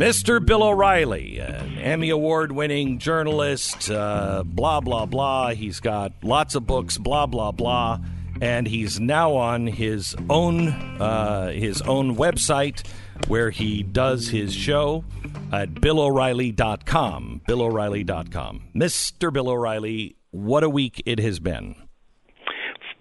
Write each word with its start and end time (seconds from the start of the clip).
Mr. 0.00 0.42
Bill 0.42 0.62
O'Reilly, 0.62 1.40
an 1.40 1.76
Emmy 1.76 2.08
Award 2.08 2.52
winning 2.52 2.98
journalist, 2.98 3.90
uh, 3.90 4.42
blah, 4.46 4.80
blah, 4.80 5.04
blah. 5.04 5.50
He's 5.50 5.78
got 5.78 6.12
lots 6.22 6.54
of 6.54 6.66
books, 6.66 6.96
blah, 6.96 7.26
blah, 7.26 7.52
blah. 7.52 7.98
And 8.40 8.66
he's 8.66 8.98
now 8.98 9.34
on 9.34 9.66
his 9.66 10.16
own, 10.30 10.68
uh, 10.68 11.50
his 11.50 11.82
own 11.82 12.16
website 12.16 12.86
where 13.28 13.50
he 13.50 13.82
does 13.82 14.28
his 14.28 14.54
show 14.54 15.04
at 15.52 15.74
BillO'Reilly.com. 15.74 17.42
BillO'Reilly.com. 17.46 18.62
Mr. 18.74 19.30
Bill 19.30 19.50
O'Reilly, 19.50 20.16
what 20.30 20.64
a 20.64 20.70
week 20.70 21.02
it 21.04 21.18
has 21.18 21.40
been. 21.40 21.74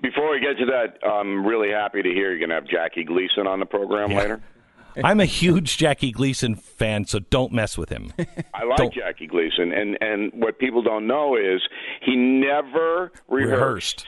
Before 0.02 0.32
we 0.32 0.42
get 0.42 0.58
to 0.58 0.66
that, 0.66 0.98
I'm 1.08 1.46
really 1.46 1.70
happy 1.72 2.02
to 2.02 2.10
hear 2.10 2.32
you're 2.32 2.40
going 2.40 2.50
to 2.50 2.56
have 2.56 2.68
Jackie 2.68 3.06
Gleason 3.06 3.48
on 3.48 3.62
the 3.62 3.66
program 3.66 4.12
Yeah. 4.12 4.18
later. 4.18 4.42
I'm 5.04 5.20
a 5.20 5.26
huge 5.26 5.78
Jackie 5.78 6.12
Gleason 6.12 6.56
fan, 6.56 7.06
so 7.06 7.20
don't 7.20 7.52
mess 7.52 7.78
with 7.78 7.90
him. 7.90 8.14
I 8.54 8.64
like 8.64 8.78
Don't- 8.78 8.94
Jackie 8.94 9.28
Gleason, 9.28 9.72
and 9.72 9.98
and 10.02 10.32
what 10.34 10.60
people 10.60 10.82
don't 10.82 11.08
know 11.08 11.36
is 11.36 11.62
he 12.02 12.16
never 12.16 13.12
rehearsed. 13.28 14.06
Rehearsed. 14.06 14.08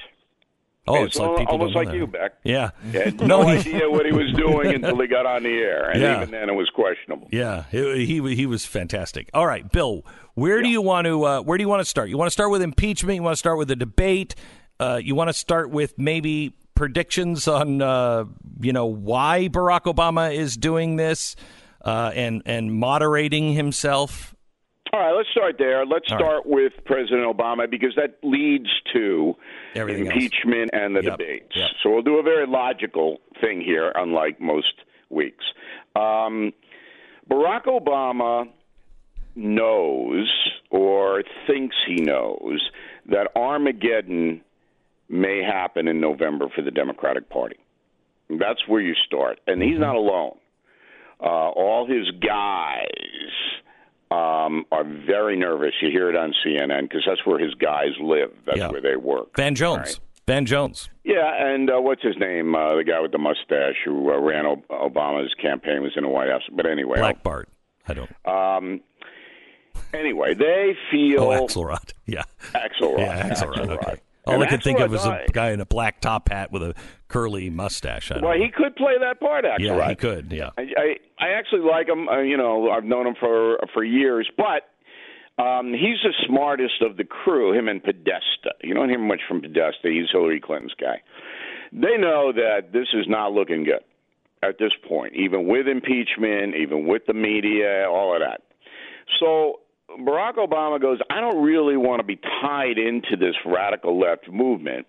Oh, 0.87 1.03
it's, 1.05 1.15
like 1.17 1.37
people 1.37 1.51
almost 1.53 1.75
like 1.75 1.89
that. 1.89 1.95
you, 1.95 2.07
Beck. 2.07 2.33
Yeah. 2.43 2.71
No, 3.19 3.43
no, 3.43 3.47
idea 3.47 3.87
what 3.89 4.05
he 4.05 4.11
was 4.11 4.33
doing 4.33 4.73
until 4.75 4.99
he 4.99 5.07
got 5.07 5.27
on 5.27 5.43
the 5.43 5.49
air, 5.49 5.89
and 5.91 6.01
Yeah. 6.01 6.17
even 6.17 6.31
then 6.31 6.49
it 6.49 6.53
was 6.53 6.69
questionable. 6.73 7.27
Yeah, 7.31 7.65
he 7.71 8.05
he, 8.05 8.35
he 8.35 8.45
was 8.47 8.65
fantastic. 8.65 9.29
All 9.33 9.45
right, 9.45 9.71
Bill, 9.71 10.03
where 10.33 10.61
do 10.61 10.67
you 10.67 10.81
want 10.81 11.05
to 11.05 11.23
uh, 11.23 11.41
where 11.41 11.57
do 11.57 11.63
you 11.63 11.69
want 11.69 11.81
to 11.81 11.85
start? 11.85 12.09
You 12.09 12.17
want 12.17 12.27
to 12.27 12.31
start 12.31 12.49
with 12.49 12.63
impeachment? 12.63 13.15
You 13.15 13.21
want 13.23 13.33
to 13.33 13.37
start 13.39 13.59
with 13.59 13.67
the 13.67 13.75
debate? 13.75 14.33
Uh, 14.79 14.99
you 15.01 15.13
want 15.13 15.29
to 15.29 15.33
start 15.33 15.69
with 15.69 15.97
maybe 15.99 16.53
predictions 16.81 17.47
on 17.47 17.79
uh, 17.79 18.25
you 18.59 18.73
know 18.73 18.87
why 18.87 19.47
Barack 19.51 19.81
Obama 19.81 20.33
is 20.33 20.57
doing 20.57 20.95
this 20.95 21.35
uh, 21.85 22.11
and 22.15 22.41
and 22.47 22.73
moderating 22.73 23.53
himself? 23.53 24.33
All 24.91 24.99
right, 24.99 25.11
let's 25.15 25.29
start 25.29 25.57
there. 25.59 25.85
Let's 25.85 26.11
All 26.11 26.17
right. 26.17 26.23
start 26.25 26.45
with 26.47 26.73
President 26.85 27.21
Obama 27.23 27.69
because 27.69 27.93
that 27.97 28.17
leads 28.23 28.67
to 28.93 29.35
Everything 29.75 30.07
else. 30.07 30.15
impeachment 30.15 30.71
and 30.73 30.95
the 30.95 31.03
Yep, 31.03 31.17
debates. 31.19 31.55
yep. 31.55 31.69
So 31.83 31.91
we'll 31.91 32.01
do 32.01 32.17
a 32.17 32.23
very 32.23 32.47
logical 32.47 33.19
thing 33.39 33.61
here, 33.61 33.91
unlike 33.95 34.41
most 34.41 34.73
weeks. 35.11 35.45
Um, 35.95 36.51
Barack 37.29 37.65
Obama 37.67 38.49
knows 39.35 40.27
or 40.71 41.23
thinks 41.45 41.75
he 41.87 41.95
knows 42.01 42.59
that 43.05 43.27
Armageddon 43.35 44.41
may 45.11 45.43
happen 45.43 45.87
in 45.87 45.99
November 45.99 46.47
for 46.55 46.61
the 46.61 46.71
Democratic 46.71 47.29
Party. 47.29 47.57
That's 48.29 48.65
where 48.67 48.81
you 48.81 48.93
start. 49.05 49.39
And 49.47 49.61
he's 49.61 49.77
not 49.79 49.95
alone. 49.95 50.37
Uh, 51.19 51.25
all 51.49 51.85
his 51.85 52.09
guys 52.25 52.87
um, 54.09 54.65
are 54.71 54.83
very 54.83 55.37
nervous. 55.37 55.73
You 55.81 55.89
hear 55.91 56.09
it 56.09 56.15
on 56.15 56.33
CNN 56.45 56.83
because 56.83 57.03
that's 57.05 57.25
where 57.25 57.39
his 57.39 57.53
guys 57.55 57.89
live. 58.01 58.31
That's 58.45 58.57
Yeah. 58.57 58.69
where 58.69 58.81
they 58.81 58.95
work. 58.95 59.35
Van 59.37 59.53
Jones. 59.55 59.79
Right. 59.79 59.99
Van 60.27 60.45
Jones. 60.45 60.89
Yeah, 61.03 61.29
and 61.45 61.69
uh, 61.69 61.79
what's 61.81 62.01
his 62.03 62.15
name? 62.17 62.55
Uh, 62.55 62.75
the 62.75 62.83
guy 62.83 62.99
with 63.01 63.11
the 63.11 63.17
mustache 63.17 63.75
who 63.83 64.11
uh, 64.13 64.19
ran 64.19 64.45
Obama's 64.69 65.33
campaign 65.41 65.81
was 65.81 65.91
in 65.95 66.03
the 66.03 66.09
White 66.09 66.29
House. 66.29 66.43
But 66.51 66.65
anyway, 66.67 66.99
Black 66.99 67.21
Bart. 67.23 67.49
I 67.87 67.93
don't. 67.95 68.09
um, 68.25 68.81
anyway, 69.93 70.33
they 70.35 70.75
feel 70.91 71.23
Oh, 71.23 71.45
Axelrod. 71.45 71.91
Yeah. 72.05 72.23
Axelrod. 72.53 72.99
Yeah, 72.99 73.29
Axelrod. 73.29 73.55
Axelrod. 73.55 73.69
Okay. 73.69 74.01
All 74.25 74.35
And 74.35 74.43
I 74.43 74.47
could 74.47 74.61
think 74.63 74.79
of 74.79 74.91
was 74.91 75.05
a 75.05 75.25
guy 75.33 75.49
in 75.51 75.61
a 75.61 75.65
black 75.65 75.99
top 75.99 76.29
hat 76.29 76.51
with 76.51 76.61
a 76.61 76.75
curly 77.07 77.49
mustache. 77.49 78.11
I 78.11 78.19
Well, 78.21 78.37
know. 78.37 78.43
he 78.43 78.49
could 78.51 78.75
play 78.75 78.93
that 78.99 79.19
part. 79.19 79.45
actually. 79.45 79.65
yeah, 79.67 79.89
he 79.89 79.95
could. 79.95 80.31
Yeah. 80.31 80.51
I, 80.57 80.61
I 80.77 80.95
I 81.19 81.29
actually 81.29 81.61
like 81.61 81.87
him. 81.87 82.07
Uh, 82.07 82.19
you 82.21 82.37
know, 82.37 82.69
I've 82.69 82.83
known 82.83 83.07
him 83.07 83.15
for 83.19 83.57
for 83.73 83.83
years, 83.83 84.29
but 84.37 84.69
um, 85.41 85.73
he's 85.73 85.97
the 86.03 86.13
smartest 86.27 86.81
of 86.81 86.97
the 86.97 87.03
crew. 87.03 87.51
Him 87.57 87.67
and 87.67 87.83
Podesta. 87.83 88.53
You 88.61 88.73
don't 88.75 88.89
hear 88.89 88.99
much 88.99 89.21
from 89.27 89.41
Podesta. 89.41 89.89
He's 89.89 90.05
Hillary 90.11 90.39
Clinton's 90.39 90.75
guy. 90.79 91.01
They 91.71 91.97
know 91.97 92.31
that 92.33 92.73
this 92.73 92.87
is 92.93 93.05
not 93.07 93.31
looking 93.31 93.63
good 93.63 93.81
at 94.43 94.57
this 94.59 94.71
point, 94.87 95.13
even 95.15 95.47
with 95.47 95.67
impeachment, 95.67 96.55
even 96.55 96.85
with 96.85 97.03
the 97.07 97.13
media, 97.13 97.87
all 97.89 98.13
of 98.13 98.21
that. 98.21 98.41
So 99.19 99.59
Barack 99.99 100.35
Obama 100.35 100.81
goes, 100.81 100.99
I 101.09 101.21
don't 101.21 101.43
really 101.43 101.77
want 101.77 101.99
to 101.99 102.03
be 102.05 102.19
tied 102.41 102.77
into 102.77 103.15
this 103.17 103.35
radical 103.45 103.99
left 103.99 104.29
movement. 104.29 104.87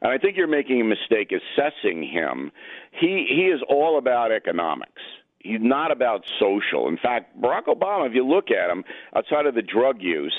And 0.00 0.12
I 0.12 0.18
think 0.18 0.36
you're 0.36 0.46
making 0.46 0.80
a 0.80 0.84
mistake 0.84 1.32
assessing 1.32 2.02
him. 2.02 2.52
He 2.92 3.26
he 3.28 3.46
is 3.46 3.60
all 3.68 3.98
about 3.98 4.30
economics. 4.30 5.02
He's 5.38 5.60
not 5.60 5.90
about 5.90 6.24
social. 6.38 6.88
In 6.88 6.98
fact, 6.98 7.40
Barack 7.40 7.66
Obama, 7.66 8.06
if 8.06 8.14
you 8.14 8.26
look 8.26 8.50
at 8.50 8.70
him 8.70 8.84
outside 9.14 9.46
of 9.46 9.54
the 9.54 9.62
drug 9.62 10.02
use, 10.02 10.36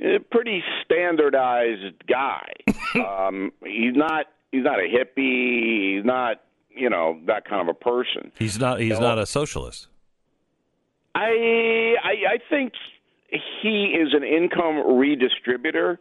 a 0.00 0.18
pretty 0.18 0.62
standardized 0.84 2.06
guy. 2.06 2.52
um, 2.96 3.52
he's 3.64 3.94
not 3.94 4.26
he's 4.50 4.64
not 4.64 4.78
a 4.78 4.88
hippie. 4.88 5.96
He's 5.96 6.04
not 6.04 6.42
you 6.70 6.90
know 6.90 7.18
that 7.26 7.44
kind 7.44 7.68
of 7.68 7.74
a 7.74 7.78
person. 7.78 8.32
He's 8.38 8.58
not. 8.58 8.80
He's 8.80 9.00
not 9.00 9.18
a 9.18 9.26
socialist. 9.26 9.88
I 11.14 11.94
I, 12.02 12.34
I 12.34 12.38
think 12.50 12.72
he 13.62 13.96
is 13.98 14.12
an 14.14 14.24
income 14.24 14.76
redistributor. 14.76 15.98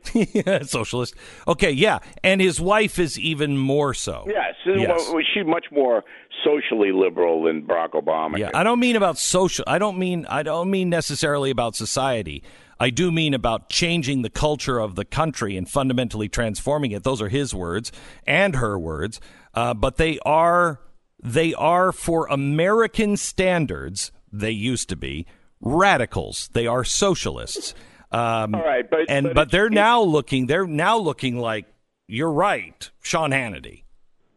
Socialist. 0.68 1.16
Okay, 1.48 1.72
yeah, 1.72 2.00
and 2.24 2.42
his 2.42 2.60
wife 2.60 3.00
is 3.00 3.20
even 3.20 3.58
more 3.58 3.94
so. 3.94 4.26
Yes, 4.28 4.56
Yes. 4.66 5.12
She's 5.34 5.46
much 5.46 5.66
more 5.72 6.04
socially 6.44 6.92
liberal 6.92 7.44
than 7.44 7.64
Barack 7.64 7.92
Obama. 7.92 8.38
Yeah. 8.38 8.50
I 8.54 8.64
don't 8.64 8.80
mean 8.80 8.96
about 8.96 9.18
social. 9.18 9.64
I 9.68 9.78
don't 9.78 9.98
mean. 9.98 10.26
I 10.28 10.44
don't 10.44 10.70
mean 10.70 10.90
necessarily 10.90 11.50
about 11.52 11.76
society. 11.76 12.44
I 12.80 12.90
do 12.90 13.12
mean 13.12 13.34
about 13.36 13.70
changing 13.70 14.24
the 14.24 14.30
culture 14.30 14.80
of 14.80 14.96
the 14.96 15.06
country 15.06 15.56
and 15.56 15.70
fundamentally 15.70 16.28
transforming 16.28 16.92
it. 16.92 17.04
Those 17.04 17.22
are 17.22 17.30
his 17.30 17.54
words 17.54 17.92
and 18.26 18.56
her 18.56 18.78
words. 18.78 19.22
Uh, 19.54 19.74
but 19.76 19.98
they 19.98 20.18
are 20.26 20.82
they 21.22 21.54
are 21.54 21.92
for 21.92 22.28
American 22.28 23.18
standards. 23.18 24.12
They 24.34 24.52
used 24.52 24.90
to 24.90 24.96
be 24.96 25.28
radicals. 25.62 26.50
They 26.54 26.68
are 26.68 26.84
socialists. 26.84 27.74
Um, 28.12 28.56
All 28.56 28.66
right, 28.66 28.90
but 28.90 29.10
and 29.10 29.28
but, 29.28 29.36
but 29.36 29.52
they're 29.52 29.70
now 29.70 30.02
looking. 30.02 30.48
They're 30.48 30.68
now 30.68 30.98
looking 30.98 31.38
like 31.38 31.66
you're 32.08 32.32
right, 32.32 32.90
Sean 33.02 33.32
Hannity. 33.32 33.84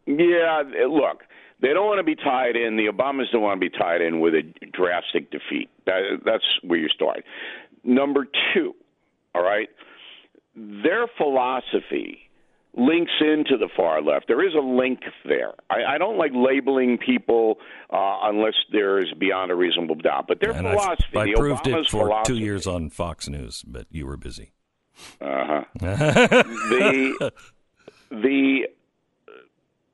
Yeah, 0.05 0.63
look, 0.87 1.23
they 1.61 1.69
don't 1.69 1.85
want 1.85 1.99
to 1.99 2.03
be 2.03 2.15
tied 2.15 2.55
in. 2.55 2.77
The 2.77 2.87
Obamas 2.87 3.31
don't 3.31 3.41
want 3.41 3.59
to 3.59 3.69
be 3.69 3.75
tied 3.75 4.01
in 4.01 4.19
with 4.19 4.33
a 4.33 4.43
drastic 4.71 5.31
defeat. 5.31 5.69
That, 5.85 6.21
that's 6.23 6.45
where 6.63 6.79
you 6.79 6.87
start. 6.89 7.23
Number 7.83 8.27
two, 8.53 8.73
all 9.33 9.43
right, 9.43 9.67
their 10.55 11.07
philosophy 11.17 12.24
links 12.77 13.11
into 13.21 13.57
the 13.57 13.69
far 13.75 14.01
left. 14.01 14.27
There 14.27 14.45
is 14.45 14.53
a 14.53 14.65
link 14.65 14.99
there. 15.23 15.53
I, 15.69 15.95
I 15.95 15.97
don't 15.97 16.17
like 16.17 16.31
labeling 16.33 16.97
people 16.97 17.57
uh, 17.89 18.19
unless 18.23 18.55
there 18.71 18.99
is 18.99 19.07
beyond 19.17 19.51
a 19.51 19.55
reasonable 19.55 19.95
doubt. 19.95 20.25
But 20.27 20.39
their 20.41 20.51
And 20.51 20.67
philosophy, 20.67 21.17
I 21.17 21.25
the 21.25 21.33
proved 21.33 21.63
Obama's 21.63 21.87
it 21.87 21.91
for 21.91 22.07
philosophy, 22.07 22.33
two 22.33 22.39
years 22.39 22.67
on 22.67 22.89
Fox 22.89 23.29
News, 23.29 23.63
but 23.65 23.87
you 23.91 24.05
were 24.05 24.17
busy. 24.17 24.51
Uh-huh. 25.21 25.63
the 25.79 27.31
the 28.11 28.61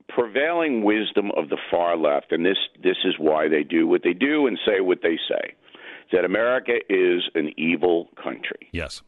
prevailing 0.09 0.84
wisdom 0.84 1.31
of 1.36 1.50
the 1.50 1.58
far 1.69 1.98
left, 1.98 2.31
and 2.31 2.46
this 2.46 2.58
this 2.84 2.98
is 3.06 3.16
why 3.18 3.48
they 3.48 3.63
do 3.63 3.88
what 3.88 4.02
they 4.03 4.13
do 4.13 4.48
and 4.48 4.59
say 4.66 4.81
what 4.81 5.00
they 5.02 5.18
say, 5.30 5.50
is 5.50 6.12
that 6.12 6.25
America 6.25 6.74
is 6.90 7.24
an 7.36 7.52
evil 7.58 8.09
country. 8.22 8.69
Yes. 8.72 9.02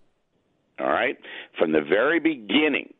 All 0.80 0.90
right, 0.90 1.18
from 1.60 1.72
the 1.72 1.82
very 1.82 2.20
beginning 2.20 2.94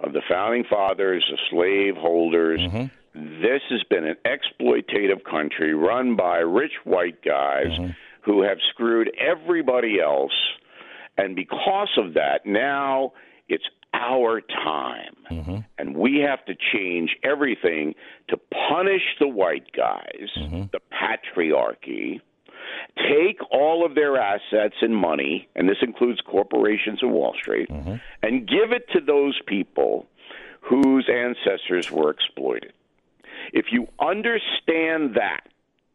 of 0.00 0.12
the 0.12 0.22
founding 0.28 0.64
fathers, 0.68 1.24
the 1.30 1.38
slave 1.50 1.94
holders. 1.96 2.60
Mm-hmm. 2.60 3.42
This 3.42 3.62
has 3.70 3.82
been 3.88 4.04
an 4.04 4.16
exploitative 4.26 5.24
country 5.28 5.72
run 5.74 6.16
by 6.16 6.38
rich 6.38 6.72
white 6.84 7.22
guys 7.24 7.68
mm-hmm. 7.68 7.90
who 8.22 8.42
have 8.42 8.58
screwed 8.70 9.10
everybody 9.20 10.00
else. 10.00 10.32
And 11.16 11.36
because 11.36 11.96
of 11.96 12.14
that, 12.14 12.40
now 12.44 13.12
it's 13.48 13.64
our 13.92 14.40
time. 14.40 15.14
Mm-hmm. 15.30 15.56
And 15.78 15.96
we 15.96 16.24
have 16.26 16.44
to 16.46 16.54
change 16.72 17.16
everything 17.22 17.94
to 18.28 18.36
punish 18.68 19.02
the 19.20 19.28
white 19.28 19.70
guys, 19.76 20.28
the 20.72 20.80
patriarchy, 20.92 22.20
take 22.96 23.38
all 23.50 23.84
of 23.84 23.94
their 23.94 24.16
assets 24.16 24.76
and 24.80 24.96
money, 24.96 25.48
and 25.56 25.68
this 25.68 25.78
includes 25.82 26.20
corporations 26.20 27.00
and 27.02 27.12
Wall 27.12 27.34
Street, 27.40 27.68
mm-hmm. 27.68 27.96
and 28.22 28.48
give 28.48 28.72
it 28.72 28.88
to 28.92 29.00
those 29.00 29.38
people 29.46 30.06
whose 30.60 31.08
ancestors 31.12 31.90
were 31.90 32.10
exploited. 32.10 32.72
If 33.52 33.66
you 33.70 33.88
understand 34.00 35.16
that, 35.16 35.40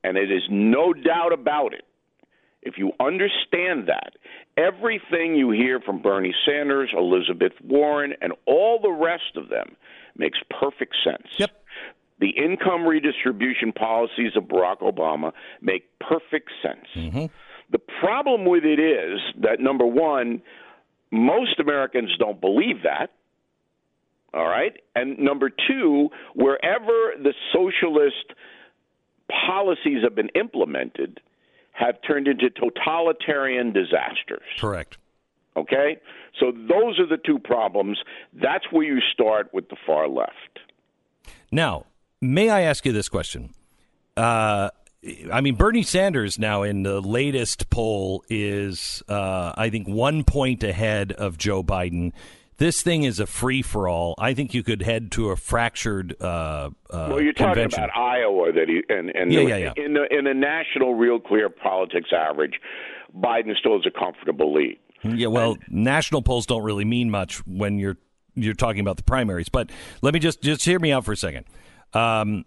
and 0.03 0.17
it 0.17 0.31
is 0.31 0.43
no 0.49 0.93
doubt 0.93 1.33
about 1.33 1.73
it, 1.73 1.83
if 2.61 2.77
you 2.77 2.91
understand 2.99 3.87
that, 3.87 4.13
everything 4.57 5.35
you 5.35 5.51
hear 5.51 5.79
from 5.79 6.01
Bernie 6.01 6.35
Sanders, 6.45 6.91
Elizabeth 6.95 7.53
Warren, 7.63 8.13
and 8.21 8.33
all 8.45 8.79
the 8.81 8.91
rest 8.91 9.37
of 9.37 9.49
them 9.49 9.75
makes 10.17 10.37
perfect 10.59 10.95
sense. 11.03 11.27
Yep. 11.37 11.51
The 12.19 12.29
income 12.29 12.85
redistribution 12.85 13.71
policies 13.71 14.33
of 14.35 14.43
Barack 14.43 14.79
Obama 14.79 15.31
make 15.61 15.85
perfect 15.99 16.49
sense. 16.61 16.85
Mm-hmm. 16.95 17.25
The 17.71 17.79
problem 18.01 18.45
with 18.45 18.65
it 18.65 18.79
is 18.79 19.19
that 19.41 19.59
number 19.59 19.85
one, 19.85 20.41
most 21.11 21.59
Americans 21.59 22.11
don't 22.17 22.41
believe 22.41 22.83
that. 22.83 23.11
All 24.33 24.47
right. 24.47 24.73
And 24.95 25.17
number 25.17 25.49
two, 25.49 26.09
wherever 26.35 27.13
the 27.21 27.33
socialist 27.53 28.33
policies 29.47 30.03
have 30.03 30.15
been 30.15 30.29
implemented, 30.35 31.19
have 31.71 31.95
turned 32.05 32.27
into 32.27 32.49
totalitarian 32.49 33.71
disasters. 33.71 34.43
Correct. 34.59 34.97
Okay? 35.55 35.97
So 36.39 36.51
those 36.51 36.99
are 36.99 37.07
the 37.07 37.19
two 37.23 37.39
problems. 37.39 37.97
That's 38.33 38.65
where 38.71 38.83
you 38.83 38.99
start 39.13 39.53
with 39.53 39.69
the 39.69 39.77
far 39.85 40.07
left. 40.07 40.59
Now, 41.51 41.85
may 42.21 42.49
I 42.49 42.61
ask 42.61 42.85
you 42.85 42.91
this 42.91 43.09
question? 43.09 43.53
Uh, 44.15 44.69
I 45.31 45.41
mean, 45.41 45.55
Bernie 45.55 45.83
Sanders 45.83 46.37
now 46.37 46.63
in 46.63 46.83
the 46.83 46.99
latest 46.99 47.69
poll 47.69 48.23
is, 48.29 49.01
uh, 49.07 49.53
I 49.55 49.69
think, 49.69 49.87
one 49.87 50.23
point 50.23 50.63
ahead 50.63 51.13
of 51.13 51.37
Joe 51.37 51.63
Biden. 51.63 52.11
This 52.57 52.81
thing 52.81 53.03
is 53.03 53.21
a 53.21 53.25
free 53.25 53.61
for 53.61 53.87
all. 53.87 54.15
I 54.17 54.33
think 54.33 54.53
you 54.53 54.63
could 54.63 54.81
head 54.81 55.13
to 55.13 55.29
a 55.29 55.37
fractured. 55.37 56.21
Uh, 56.21 56.71
uh, 56.89 57.07
well, 57.09 57.21
you're 57.21 57.31
convention. 57.31 57.69
talking 57.69 57.83
about 57.85 57.97
Iowa 57.97 58.51
that 58.51 58.67
he 58.67 58.83
and, 58.89 59.15
and 59.15 59.31
yeah, 59.31 59.39
the, 59.39 59.47
yeah, 59.47 59.57
yeah. 59.57 59.73
in 59.77 59.93
the 59.93 60.05
in 60.13 60.25
the 60.25 60.33
national 60.33 60.95
real 60.95 61.21
clear 61.21 61.47
politics 61.47 62.09
average, 62.11 62.59
Biden 63.17 63.55
still 63.57 63.77
has 63.77 63.85
a 63.85 63.97
comfortable 63.97 64.53
lead. 64.53 64.77
Yeah, 65.03 65.27
well, 65.27 65.53
and, 65.53 65.63
national 65.69 66.21
polls 66.21 66.45
don't 66.45 66.63
really 66.63 66.83
mean 66.83 67.09
much 67.09 67.37
when 67.47 67.79
you're 67.79 67.95
you're 68.35 68.53
talking 68.53 68.81
about 68.81 68.97
the 68.97 69.03
primaries. 69.03 69.47
But 69.47 69.69
let 70.01 70.13
me 70.13 70.19
just 70.19 70.41
just 70.41 70.65
hear 70.65 70.79
me 70.79 70.91
out 70.91 71.05
for 71.05 71.13
a 71.13 71.17
second. 71.17 71.45
Um, 71.93 72.45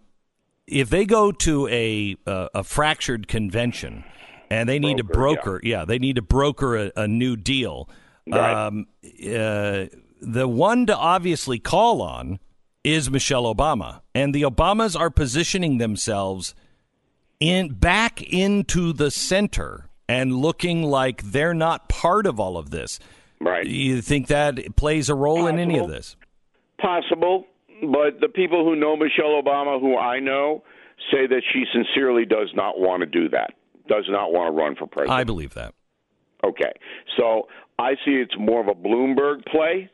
if 0.67 0.89
they 0.89 1.05
go 1.05 1.31
to 1.31 1.67
a 1.67 2.15
a, 2.25 2.49
a 2.55 2.63
fractured 2.63 3.27
convention 3.27 4.03
and 4.49 4.67
they 4.69 4.79
need 4.79 4.97
broker, 5.05 5.07
to 5.07 5.13
broker, 5.13 5.59
yeah. 5.63 5.79
yeah. 5.79 5.85
they 5.85 5.99
need 5.99 6.15
to 6.15 6.21
broker 6.21 6.77
a, 6.77 6.91
a 6.95 7.07
new 7.07 7.35
deal. 7.35 7.89
Right. 8.27 8.67
Um, 8.67 8.87
uh, 9.01 9.85
the 10.21 10.47
one 10.47 10.85
to 10.85 10.95
obviously 10.95 11.59
call 11.59 12.01
on 12.01 12.39
is 12.83 13.09
Michelle 13.09 13.53
Obama, 13.53 14.01
and 14.13 14.33
the 14.33 14.43
Obamas 14.43 14.97
are 14.99 15.09
positioning 15.09 15.77
themselves 15.77 16.53
in 17.39 17.73
back 17.73 18.21
into 18.21 18.93
the 18.93 19.11
center 19.11 19.89
and 20.07 20.35
looking 20.35 20.83
like 20.83 21.23
they're 21.23 21.53
not 21.53 21.89
part 21.89 22.25
of 22.25 22.39
all 22.39 22.57
of 22.57 22.69
this. 22.69 22.99
Right. 23.39 23.65
You 23.65 24.01
think 24.01 24.27
that 24.27 24.75
plays 24.75 25.09
a 25.09 25.15
role 25.15 25.37
Possible. 25.37 25.49
in 25.49 25.59
any 25.59 25.77
of 25.79 25.89
this? 25.89 26.15
Possible, 26.79 27.45
but 27.91 28.19
the 28.21 28.29
people 28.29 28.63
who 28.63 28.75
know 28.75 28.95
Michelle 28.95 29.41
Obama, 29.41 29.79
who 29.79 29.97
I 29.97 30.19
know, 30.19 30.63
say 31.11 31.27
that 31.27 31.41
she 31.51 31.65
sincerely 31.73 32.25
does 32.25 32.49
not 32.55 32.79
want 32.79 33.01
to 33.01 33.05
do 33.05 33.29
that. 33.29 33.53
Does 33.87 34.05
not 34.07 34.31
want 34.31 34.53
to 34.53 34.61
run 34.61 34.75
for 34.75 34.87
president. 34.87 35.19
I 35.19 35.23
believe 35.23 35.53
that. 35.55 35.73
Okay, 36.43 36.71
so 37.17 37.47
I 37.79 37.93
see 38.05 38.11
it's 38.11 38.35
more 38.37 38.61
of 38.61 38.67
a 38.67 38.75
Bloomberg 38.75 39.45
play. 39.45 39.89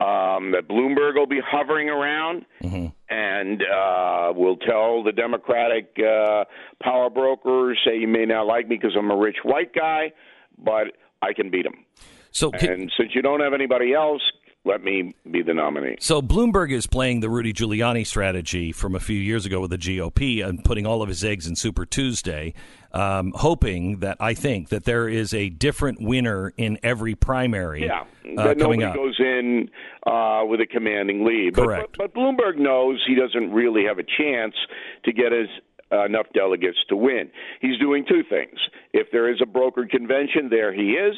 Um, 0.00 0.50
that 0.50 0.68
Bloomberg 0.68 1.14
will 1.14 1.26
be 1.26 1.40
hovering 1.44 1.88
around 1.88 2.44
mm-hmm. 2.60 2.86
and 3.08 3.62
uh, 3.62 4.32
will 4.34 4.56
tell 4.56 5.04
the 5.04 5.12
Democratic 5.12 5.96
uh, 5.98 6.44
power 6.82 7.08
brokers, 7.08 7.78
say, 7.86 7.98
you 7.98 8.08
may 8.08 8.24
not 8.24 8.46
like 8.46 8.68
me 8.68 8.76
because 8.76 8.96
I'm 8.98 9.12
a 9.12 9.16
rich 9.16 9.36
white 9.44 9.72
guy, 9.72 10.12
but 10.58 10.96
I 11.22 11.32
can 11.32 11.48
beat 11.48 11.64
him. 11.64 11.84
So, 12.32 12.50
can, 12.50 12.70
and 12.70 12.92
since 12.98 13.14
you 13.14 13.22
don't 13.22 13.40
have 13.40 13.54
anybody 13.54 13.94
else, 13.94 14.20
let 14.64 14.82
me 14.82 15.14
be 15.30 15.42
the 15.42 15.54
nominee. 15.54 15.96
So 16.00 16.22
Bloomberg 16.22 16.72
is 16.72 16.86
playing 16.86 17.20
the 17.20 17.28
Rudy 17.28 17.52
Giuliani 17.52 18.06
strategy 18.06 18.72
from 18.72 18.94
a 18.94 19.00
few 19.00 19.18
years 19.18 19.44
ago 19.44 19.60
with 19.60 19.70
the 19.70 19.78
GOP 19.78 20.44
and 20.44 20.64
putting 20.64 20.86
all 20.86 21.02
of 21.02 21.08
his 21.08 21.22
eggs 21.22 21.46
in 21.46 21.54
Super 21.54 21.84
Tuesday, 21.84 22.54
um, 22.92 23.32
hoping 23.36 23.98
that 23.98 24.16
I 24.20 24.32
think 24.34 24.70
that 24.70 24.84
there 24.84 25.08
is 25.08 25.34
a 25.34 25.50
different 25.50 26.00
winner 26.00 26.52
in 26.56 26.78
every 26.82 27.14
primary. 27.14 27.84
Yeah, 27.84 28.04
uh, 28.38 28.54
nobody 28.56 28.84
up. 28.84 28.94
goes 28.94 29.16
in 29.18 29.68
uh, 30.06 30.42
with 30.46 30.60
a 30.60 30.66
commanding 30.66 31.24
lead. 31.24 31.54
Correct. 31.54 31.96
But, 31.98 32.12
but, 32.12 32.14
but 32.14 32.20
Bloomberg 32.20 32.56
knows 32.56 33.02
he 33.06 33.14
doesn't 33.14 33.52
really 33.52 33.84
have 33.84 33.98
a 33.98 34.04
chance 34.04 34.54
to 35.04 35.12
get 35.12 35.32
his 35.32 35.48
uh, 35.92 36.06
enough 36.06 36.26
delegates 36.34 36.78
to 36.88 36.96
win. 36.96 37.30
He's 37.60 37.78
doing 37.78 38.04
two 38.08 38.22
things. 38.28 38.58
If 38.92 39.08
there 39.12 39.30
is 39.30 39.40
a 39.42 39.46
brokered 39.46 39.90
convention, 39.90 40.48
there 40.48 40.72
he 40.72 40.92
is. 40.92 41.16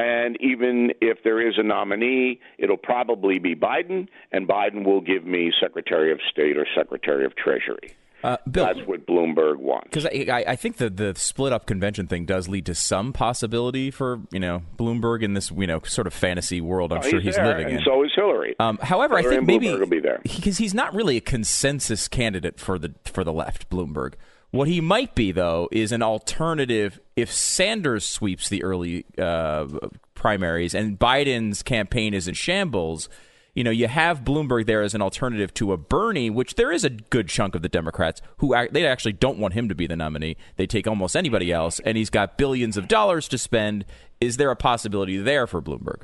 And 0.00 0.36
even 0.40 0.92
if 1.00 1.22
there 1.24 1.46
is 1.46 1.54
a 1.58 1.62
nominee, 1.62 2.40
it'll 2.58 2.76
probably 2.76 3.38
be 3.38 3.54
Biden, 3.54 4.08
and 4.32 4.48
Biden 4.48 4.84
will 4.84 5.00
give 5.00 5.24
me 5.24 5.52
Secretary 5.60 6.10
of 6.12 6.20
State 6.30 6.56
or 6.56 6.66
Secretary 6.74 7.24
of 7.24 7.34
Treasury. 7.36 7.94
Uh, 8.22 8.36
Bill, 8.50 8.66
That's 8.66 8.86
what 8.86 9.06
Bloomberg 9.06 9.56
wants. 9.56 9.84
Because 9.90 10.04
I, 10.04 10.44
I 10.46 10.54
think 10.54 10.76
the 10.76 10.90
the 10.90 11.14
split 11.16 11.54
up 11.54 11.64
convention 11.64 12.06
thing 12.06 12.26
does 12.26 12.48
lead 12.48 12.66
to 12.66 12.74
some 12.74 13.14
possibility 13.14 13.90
for 13.90 14.20
you 14.30 14.38
know 14.40 14.60
Bloomberg 14.78 15.22
in 15.22 15.32
this 15.32 15.50
you 15.50 15.66
know 15.66 15.80
sort 15.86 16.06
of 16.06 16.12
fantasy 16.12 16.60
world. 16.60 16.92
I'm 16.92 16.98
Oh, 16.98 17.02
sure 17.08 17.20
he's 17.20 17.36
he's 17.36 17.42
living 17.46 17.68
and 17.68 17.78
in. 17.78 17.82
so 17.82 18.04
is 18.04 18.10
Hillary. 18.14 18.56
Um, 18.60 18.78
however, 18.82 19.16
I 19.16 19.22
think 19.22 19.46
maybe 19.46 19.68
Bloomberg 19.68 19.80
will 19.80 19.86
be 19.86 20.00
there. 20.00 20.20
because 20.22 20.58
he's 20.58 20.74
not 20.74 20.94
really 20.94 21.16
a 21.16 21.20
consensus 21.22 22.08
candidate 22.08 22.60
for 22.60 22.78
the 22.78 22.92
for 23.06 23.24
the 23.24 23.32
left, 23.32 23.70
Bloomberg. 23.70 24.14
What 24.50 24.66
he 24.66 24.80
might 24.80 25.14
be, 25.14 25.30
though, 25.30 25.68
is 25.70 25.92
an 25.92 26.02
alternative 26.02 27.00
if 27.14 27.32
Sanders 27.32 28.04
sweeps 28.04 28.48
the 28.48 28.64
early 28.64 29.04
uh, 29.16 29.66
primaries 30.14 30.74
and 30.74 30.98
Biden's 30.98 31.62
campaign 31.62 32.14
is 32.14 32.26
in 32.26 32.34
shambles. 32.34 33.08
You 33.54 33.64
know, 33.64 33.70
you 33.70 33.88
have 33.88 34.22
Bloomberg 34.22 34.66
there 34.66 34.82
as 34.82 34.94
an 34.94 35.02
alternative 35.02 35.52
to 35.54 35.72
a 35.72 35.76
Bernie, 35.76 36.30
which 36.30 36.54
there 36.54 36.72
is 36.72 36.84
a 36.84 36.90
good 36.90 37.28
chunk 37.28 37.54
of 37.54 37.62
the 37.62 37.68
Democrats 37.68 38.22
who 38.38 38.54
act, 38.54 38.72
they 38.72 38.86
actually 38.86 39.12
don't 39.12 39.38
want 39.38 39.54
him 39.54 39.68
to 39.68 39.74
be 39.74 39.86
the 39.86 39.96
nominee. 39.96 40.36
They 40.56 40.66
take 40.66 40.86
almost 40.86 41.16
anybody 41.16 41.52
else, 41.52 41.80
and 41.80 41.96
he's 41.96 42.10
got 42.10 42.38
billions 42.38 42.76
of 42.76 42.88
dollars 42.88 43.28
to 43.28 43.38
spend. 43.38 43.84
Is 44.20 44.36
there 44.36 44.50
a 44.50 44.56
possibility 44.56 45.16
there 45.16 45.46
for 45.46 45.60
Bloomberg? 45.60 46.02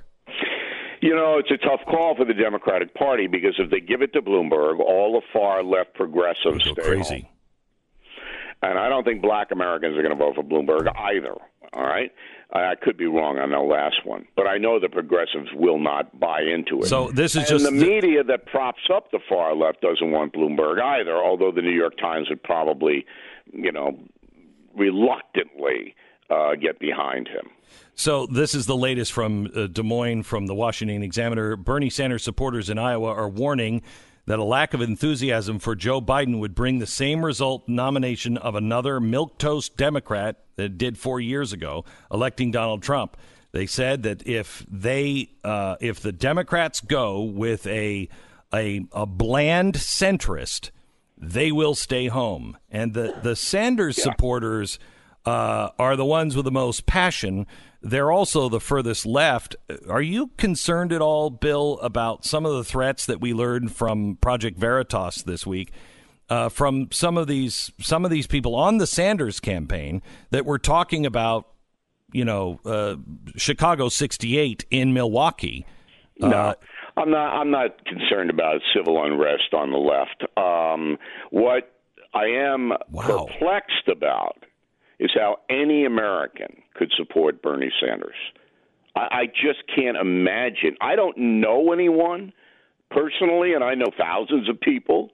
You 1.01 1.15
know, 1.15 1.39
it's 1.39 1.51
a 1.51 1.59
tough 1.59 1.81
call 1.87 2.17
for 2.17 2.25
the 2.25 2.35
Democratic 2.35 2.95
Party 2.95 3.27
because 3.27 3.55
if 3.59 3.71
they 3.71 3.81
give 3.81 4.03
it 4.03 4.13
to 4.15 4.23
Bloomberg, 4.23 4.81
all 4.81 5.13
the 5.13 5.27
far 5.33 5.63
left 5.63 5.95
progressives 5.95 6.65
Go 6.65 6.73
stay 6.73 6.83
crazy. 6.83 7.15
home. 7.21 7.27
And 8.71 8.79
I 8.79 8.89
don't 8.89 9.05
think 9.05 9.23
black 9.23 9.53
Americans 9.53 9.97
are 9.97 10.03
going 10.03 10.17
to 10.17 10.19
vote 10.19 10.35
for 10.35 10.43
Bloomberg 10.43 10.89
either. 10.97 11.35
All 11.73 11.85
right? 11.85 12.11
I 12.53 12.75
could 12.81 12.97
be 12.97 13.07
wrong 13.07 13.39
on 13.39 13.51
the 13.51 13.59
last 13.59 14.05
one, 14.05 14.27
but 14.37 14.47
I 14.47 14.57
know 14.57 14.79
the 14.81 14.89
progressives 14.89 15.49
will 15.55 15.79
not 15.79 16.19
buy 16.19 16.43
into 16.43 16.81
it. 16.83 16.87
So 16.87 17.11
this 17.11 17.33
is 17.33 17.39
and 17.39 17.47
just 17.49 17.65
the 17.65 17.71
media 17.71 18.23
that 18.25 18.47
props 18.47 18.89
up 18.93 19.11
the 19.11 19.19
far 19.29 19.55
left 19.55 19.81
doesn't 19.83 20.11
want 20.11 20.33
Bloomberg 20.33 20.81
either, 20.81 21.17
although 21.17 21.51
the 21.51 21.63
New 21.63 21.75
York 21.75 21.99
Times 21.99 22.29
would 22.29 22.43
probably, 22.43 23.05
you 23.53 23.73
know, 23.73 23.99
reluctantly 24.77 25.95
uh, 26.31 26.55
get 26.55 26.79
behind 26.79 27.29
him. 27.29 27.51
So 27.95 28.27
this 28.27 28.55
is 28.55 28.67
the 28.67 28.77
latest 28.77 29.13
from 29.13 29.51
uh, 29.55 29.67
Des 29.67 29.83
Moines 29.83 30.23
from 30.23 30.47
the 30.47 30.55
Washington 30.55 31.03
Examiner. 31.03 31.57
Bernie 31.57 31.91
Sanders 31.91 32.23
supporters 32.23 32.71
in 32.71 32.79
Iowa 32.79 33.13
are 33.13 33.29
warning 33.29 33.83
that 34.27 34.39
a 34.39 34.45
lack 34.45 34.75
of 34.75 34.81
enthusiasm 34.81 35.59
for 35.59 35.75
Joe 35.75 36.01
Biden 36.01 36.41
would 36.41 36.55
bring 36.55 36.79
the 36.79 36.87
same 36.87 37.25
result 37.25 37.69
nomination 37.69 38.37
of 38.37 38.55
another 38.55 39.01
milquetoast 39.01 39.77
Democrat 39.77 40.37
that 40.57 40.77
did 40.77 40.99
four 40.99 41.21
years 41.21 41.53
ago, 41.53 41.85
electing 42.13 42.51
Donald 42.51 42.83
Trump. 42.83 43.17
They 43.53 43.67
said 43.67 44.03
that 44.03 44.27
if 44.27 44.67
they 44.71 45.31
uh, 45.43 45.77
if 45.81 46.01
the 46.01 46.13
Democrats 46.13 46.81
go 46.81 47.23
with 47.23 47.67
a 47.67 48.09
a, 48.53 48.87
a 48.93 49.07
bland 49.07 49.75
centrist, 49.75 50.71
they 51.17 51.51
will 51.53 51.75
stay 51.75 52.09
home, 52.09 52.59
and 52.71 52.93
the 52.93 53.19
the 53.23 53.37
Sanders 53.37 54.03
supporters 54.03 54.79
uh, 55.27 55.71
are 55.79 55.97
the 55.97 56.05
ones 56.05 56.37
with 56.37 56.45
the 56.45 56.51
most 56.53 56.87
passion. 56.87 57.47
They're 57.83 58.11
also 58.11 58.49
the 58.49 58.61
furthest 58.61 59.05
left. 59.07 59.57
Are 59.89 60.03
you 60.03 60.29
concerned 60.39 60.93
at 60.93 61.01
all, 61.03 61.31
Bill, 61.31 61.79
about 61.83 62.25
some 62.25 62.47
of 62.47 62.55
the 62.55 62.65
threats 62.65 63.07
that 63.07 63.21
we 63.21 63.35
learned 63.35 63.73
from 63.77 64.17
Project 64.17 64.59
Veritas 64.59 65.23
this 65.23 65.47
week? 65.47 65.73
Uh, 66.29 66.49
from 66.49 66.89
some 66.91 67.17
of 67.17 67.29
these 67.29 67.71
some 67.79 68.05
of 68.05 68.11
these 68.11 68.27
people 68.27 68.57
on 68.57 68.79
the 68.79 68.87
Sanders 68.87 69.39
campaign 69.39 70.03
that 70.31 70.45
were 70.45 70.59
talking 70.59 71.07
about, 71.07 71.47
you 72.13 72.25
know, 72.25 72.59
uh, 72.65 72.97
Chicago 73.37 73.89
'68 73.89 74.65
in 74.73 74.93
Milwaukee. 74.93 75.65
No, 76.19 76.29
Uh, 76.37 76.55
I'm 76.97 77.11
not. 77.11 77.33
I'm 77.41 77.51
not 77.53 77.85
concerned 77.85 78.31
about 78.31 78.61
civil 78.75 79.05
unrest 79.05 79.55
on 79.55 79.71
the 79.71 79.79
left. 79.79 80.25
Um, 80.37 80.99
what 81.31 81.71
I 82.13 82.25
am 82.25 82.73
Wow. 82.91 83.27
perplexed 83.39 83.87
about 83.89 84.39
is 84.99 85.11
how 85.15 85.39
any 85.51 85.85
American 85.85 86.63
could 86.75 86.93
support 86.97 87.43
Bernie 87.43 87.73
Sanders. 87.81 88.17
I, 88.95 89.01
I 89.01 89.27
just 89.27 89.63
can't 89.75 89.97
imagine. 89.97 90.77
I 90.81 90.97
don't 90.97 91.17
know 91.17 91.73
anyone 91.73 92.33
personally, 92.91 93.55
and 93.55 93.63
I 93.63 93.75
know 93.75 93.87
thousands 93.99 94.49
of 94.49 94.61
people, 94.61 95.11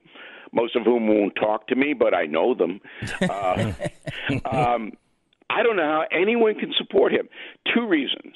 most 0.52 0.76
of 0.76 0.84
whom 0.84 1.08
won't 1.08 1.34
talk 1.34 1.66
to 1.68 1.76
me, 1.76 1.94
but 1.94 2.14
I 2.14 2.26
know 2.26 2.54
them. 2.54 2.80
Uh, 3.22 3.72
um, 4.44 4.92
I 5.50 5.62
don't 5.62 5.76
know 5.76 5.82
how 5.82 6.04
anyone 6.10 6.54
can 6.54 6.72
support 6.78 7.12
him. 7.12 7.28
Two 7.74 7.86
reasons. 7.86 8.34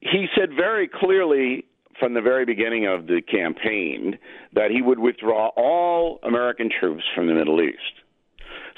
He 0.00 0.26
said 0.38 0.50
very 0.56 0.88
clearly 0.88 1.64
from 1.98 2.14
the 2.14 2.20
very 2.20 2.44
beginning 2.44 2.86
of 2.86 3.06
the 3.06 3.20
campaign 3.20 4.18
that 4.52 4.70
he 4.70 4.82
would 4.82 4.98
withdraw 4.98 5.48
all 5.56 6.18
American 6.22 6.70
troops 6.80 7.02
from 7.14 7.26
the 7.26 7.34
Middle 7.34 7.60
East. 7.60 8.02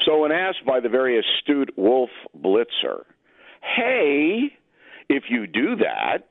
So, 0.07 0.21
when 0.21 0.33
asked 0.33 0.65
by 0.67 0.81
the 0.81 0.89
very 0.89 1.19
astute 1.19 1.73
Wolf 1.77 2.11
Blitzer, 2.37 3.05
hey, 3.77 4.53
if 5.09 5.25
you 5.29 5.47
do 5.47 5.77
that, 5.77 6.29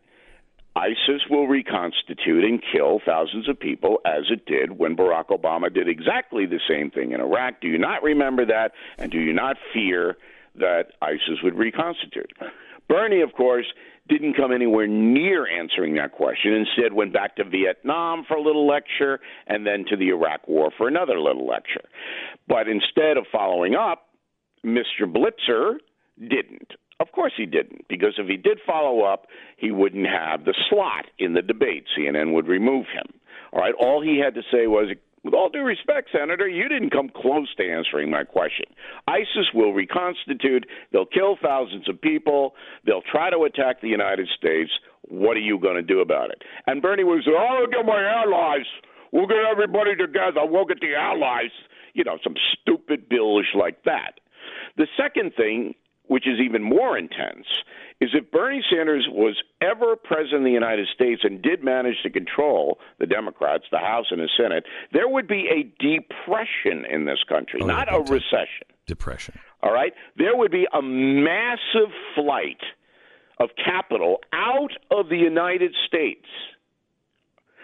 ISIS 0.75 1.23
will 1.29 1.47
reconstitute 1.47 2.43
and 2.43 2.61
kill 2.71 3.01
thousands 3.03 3.49
of 3.49 3.59
people 3.59 3.99
as 4.05 4.25
it 4.29 4.45
did 4.45 4.77
when 4.77 4.95
Barack 4.95 5.29
Obama 5.29 5.73
did 5.73 5.89
exactly 5.89 6.45
the 6.45 6.59
same 6.69 6.91
thing 6.91 7.13
in 7.13 7.19
Iraq. 7.19 7.61
Do 7.61 7.67
you 7.67 7.79
not 7.79 8.03
remember 8.03 8.45
that? 8.45 8.73
And 8.99 9.11
do 9.11 9.19
you 9.19 9.33
not 9.33 9.57
fear 9.73 10.17
that 10.55 10.91
ISIS 11.01 11.41
would 11.43 11.55
reconstitute? 11.55 12.31
Bernie, 12.87 13.21
of 13.21 13.33
course, 13.33 13.65
didn't 14.07 14.35
come 14.35 14.51
anywhere 14.51 14.87
near 14.87 15.45
answering 15.47 15.95
that 15.95 16.13
question. 16.13 16.53
Instead, 16.53 16.93
went 16.93 17.13
back 17.13 17.35
to 17.35 17.43
Vietnam 17.43 18.23
for 18.27 18.35
a 18.37 18.41
little 18.41 18.65
lecture 18.65 19.19
and 19.47 19.65
then 19.65 19.85
to 19.89 19.97
the 19.97 20.09
Iraq 20.09 20.47
War 20.47 20.71
for 20.77 20.87
another 20.87 21.19
little 21.19 21.45
lecture. 21.45 21.83
But 22.47 22.67
instead 22.67 23.17
of 23.17 23.25
following 23.31 23.75
up, 23.75 24.07
Mr. 24.65 25.03
Blitzer 25.03 25.75
didn't. 26.19 26.71
Of 26.99 27.11
course 27.11 27.33
he 27.37 27.45
didn't, 27.45 27.87
because 27.87 28.15
if 28.17 28.27
he 28.27 28.37
did 28.37 28.59
follow 28.65 29.01
up, 29.01 29.27
he 29.57 29.71
wouldn't 29.71 30.07
have 30.07 30.45
the 30.45 30.55
slot 30.69 31.05
in 31.19 31.33
the 31.33 31.43
debate. 31.43 31.85
CNN 31.97 32.33
would 32.33 32.47
remove 32.47 32.85
him. 32.87 33.05
All 33.53 33.59
right, 33.59 33.73
all 33.79 34.01
he 34.01 34.19
had 34.19 34.33
to 34.33 34.41
say 34.51 34.67
was, 34.67 34.89
with 35.27 35.33
all 35.33 35.49
due 35.49 35.63
respect, 35.63 36.07
Senator, 36.17 36.47
you 36.47 36.69
didn't 36.69 36.91
come 36.91 37.09
close 37.13 37.53
to 37.55 37.69
answering 37.69 38.09
my 38.09 38.23
question. 38.23 38.63
ISIS 39.09 39.51
will 39.53 39.73
reconstitute. 39.73 40.65
They'll 40.93 41.05
kill 41.05 41.35
thousands 41.43 41.89
of 41.89 41.99
people. 41.99 42.55
They'll 42.85 43.01
try 43.01 43.29
to 43.29 43.39
attack 43.39 43.81
the 43.81 43.89
United 43.89 44.29
States. 44.37 44.71
What 45.09 45.35
are 45.35 45.41
you 45.41 45.59
going 45.59 45.75
to 45.75 45.81
do 45.81 45.99
about 45.99 46.29
it? 46.29 46.43
And 46.65 46.81
Bernie 46.81 47.03
was, 47.03 47.27
oh, 47.27 47.67
get 47.69 47.85
my 47.85 48.01
allies. 48.01 48.67
We'll 49.11 49.27
get 49.27 49.43
everybody 49.51 49.97
together. 49.97 50.45
We'll 50.45 50.63
get 50.63 50.79
the 50.79 50.95
allies. 50.95 51.51
You 51.93 52.05
know, 52.05 52.17
some 52.23 52.35
stupid 52.53 53.09
billish 53.09 53.53
like 53.53 53.83
that. 53.83 54.21
The 54.77 54.87
second 54.95 55.33
thing 55.35 55.75
which 56.07 56.27
is 56.27 56.39
even 56.39 56.63
more 56.63 56.97
intense, 56.97 57.45
is 57.99 58.09
if 58.13 58.29
Bernie 58.31 58.63
Sanders 58.69 59.07
was 59.09 59.41
ever 59.61 59.95
president 59.95 60.41
of 60.41 60.45
the 60.45 60.51
United 60.51 60.87
States 60.93 61.21
and 61.23 61.41
did 61.41 61.63
manage 61.63 61.95
to 62.03 62.09
control 62.09 62.79
the 62.99 63.05
Democrats, 63.07 63.65
the 63.71 63.79
House 63.79 64.07
and 64.11 64.19
the 64.19 64.29
Senate, 64.37 64.65
there 64.93 65.07
would 65.07 65.27
be 65.27 65.47
a 65.49 65.63
depression 65.81 66.85
in 66.89 67.05
this 67.05 67.23
country, 67.27 67.59
oh, 67.63 67.65
not 67.65 67.91
a 67.91 67.99
recession. 67.99 68.67
Depression. 68.85 69.37
All 69.63 69.73
right? 69.73 69.93
There 70.17 70.35
would 70.35 70.51
be 70.51 70.67
a 70.71 70.81
massive 70.81 71.91
flight 72.15 72.61
of 73.39 73.49
capital 73.63 74.19
out 74.33 74.71
of 74.91 75.09
the 75.09 75.17
United 75.17 75.75
States 75.87 76.27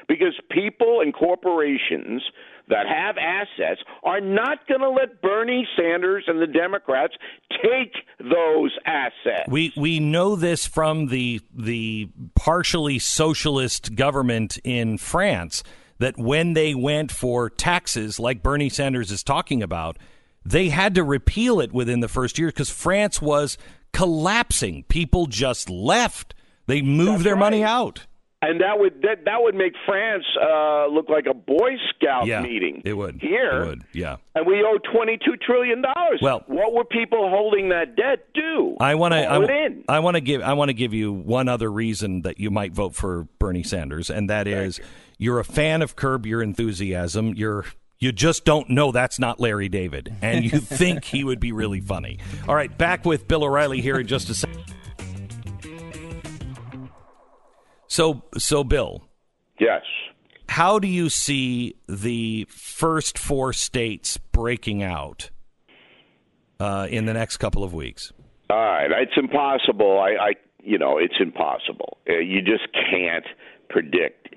because 0.07 0.33
people 0.51 1.01
and 1.01 1.13
corporations 1.13 2.23
that 2.70 2.86
have 2.88 3.17
assets 3.17 3.82
are 4.03 4.22
not 4.22 4.67
going 4.67 4.82
to 4.82 4.89
let 4.89 5.22
Bernie 5.22 5.67
Sanders 5.77 6.24
and 6.27 6.41
the 6.41 6.48
Democrats 6.48 7.13
take 7.62 7.93
those 8.20 8.72
assets. 8.86 9.50
We 9.50 9.74
we 9.75 10.00
know 10.00 10.36
this 10.36 10.65
from 10.65 11.08
the 11.08 11.41
the 11.53 12.10
partially 12.36 13.00
socialist 13.00 13.96
government 13.96 14.58
in 14.63 14.98
France 14.98 15.63
that 16.00 16.17
when 16.17 16.53
they 16.53 16.74
went 16.74 17.12
for 17.12 17.50
taxes 17.50 18.20
like 18.20 18.43
Bernie 18.43 18.70
Sanders 18.70 19.12
is 19.12 19.24
talking 19.24 19.62
about, 19.62 19.98
they 20.46 20.70
had 20.70 20.96
to 20.96 21.03
repeal 21.03 21.60
it 21.60 21.72
within 21.72 22.00
the 22.00 22.08
first 22.08 22.38
year 22.38 22.48
because 22.50 22.70
France 22.70 23.22
was 23.22 23.58
collapsing. 23.91 24.84
People 24.89 25.27
just 25.27 25.70
left. 25.70 26.34
They 26.65 26.82
moved 26.82 27.12
That's 27.12 27.24
their 27.24 27.34
right. 27.36 27.39
money 27.39 27.63
out 27.63 28.05
and 28.43 28.62
that 28.62 28.79
would 28.79 29.01
that, 29.01 29.25
that 29.25 29.41
would 29.41 29.55
make 29.55 29.73
France 29.85 30.25
uh, 30.41 30.88
look 30.88 31.09
like 31.09 31.25
a 31.25 31.33
Boy 31.33 31.71
Scout 31.89 32.27
yeah, 32.27 32.41
meeting. 32.41 32.81
It 32.85 32.93
would 32.93 33.21
here. 33.21 33.63
It 33.63 33.67
would, 33.67 33.83
yeah. 33.93 34.17
And 34.35 34.45
we 34.45 34.63
owe 34.63 34.77
twenty 34.93 35.17
two 35.17 35.38
trillion 35.38 35.81
dollars. 35.81 36.19
Well, 36.21 36.43
what 36.47 36.73
were 36.73 36.85
people 36.85 37.29
holding 37.29 37.69
that 37.69 37.95
debt 37.95 38.27
do? 38.33 38.75
I 38.79 38.95
want 38.95 39.13
to. 39.13 39.19
I, 39.19 39.95
I 39.95 40.00
want 40.00 40.15
to 40.15 40.21
give. 40.21 40.41
I 40.41 40.53
want 40.53 40.69
to 40.69 40.73
give 40.73 40.93
you 40.93 41.13
one 41.13 41.47
other 41.47 41.71
reason 41.71 42.23
that 42.23 42.39
you 42.39 42.51
might 42.51 42.73
vote 42.73 42.95
for 42.95 43.27
Bernie 43.39 43.63
Sanders, 43.63 44.09
and 44.09 44.29
that 44.29 44.47
is 44.47 44.77
you. 44.77 44.83
you're 45.17 45.39
a 45.39 45.45
fan 45.45 45.81
of 45.81 45.95
Curb 45.95 46.25
Your 46.25 46.41
Enthusiasm. 46.41 47.33
You're 47.35 47.65
you 48.00 48.12
just 48.12 48.43
don't 48.43 48.69
know 48.69 48.91
that's 48.91 49.17
not 49.17 49.39
Larry 49.39 49.69
David, 49.69 50.13
and 50.21 50.43
you 50.43 50.59
think 50.59 51.05
he 51.05 51.23
would 51.23 51.39
be 51.39 51.51
really 51.53 51.79
funny. 51.79 52.19
All 52.47 52.55
right, 52.55 52.75
back 52.77 53.05
with 53.05 53.27
Bill 53.27 53.43
O'Reilly 53.43 53.81
here 53.81 54.00
in 54.00 54.07
just 54.07 54.29
a 54.29 54.33
second. 54.33 54.63
So, 57.93 58.23
so 58.39 58.63
Bill. 58.63 59.03
Yes. 59.59 59.83
How 60.50 60.79
do 60.79 60.88
you 60.88 61.09
see 61.09 61.75
the 61.88 62.47
first 62.50 63.19
four 63.19 63.53
states 63.53 64.17
breaking 64.17 64.81
out 64.81 65.29
uh, 66.59 66.88
in 66.89 67.05
the 67.05 67.13
next 67.13 67.38
couple 67.38 67.63
of 67.63 67.71
weeks? 67.71 68.12
All 68.50 68.57
right, 68.57 68.89
it's 68.91 69.15
impossible. 69.15 70.00
I, 70.00 70.29
I 70.29 70.33
you 70.63 70.79
know, 70.79 70.97
it's 70.97 71.13
impossible. 71.19 72.00
Uh, 72.09 72.13
you 72.13 72.41
just 72.41 72.63
can't 72.73 73.25
predict 73.69 74.29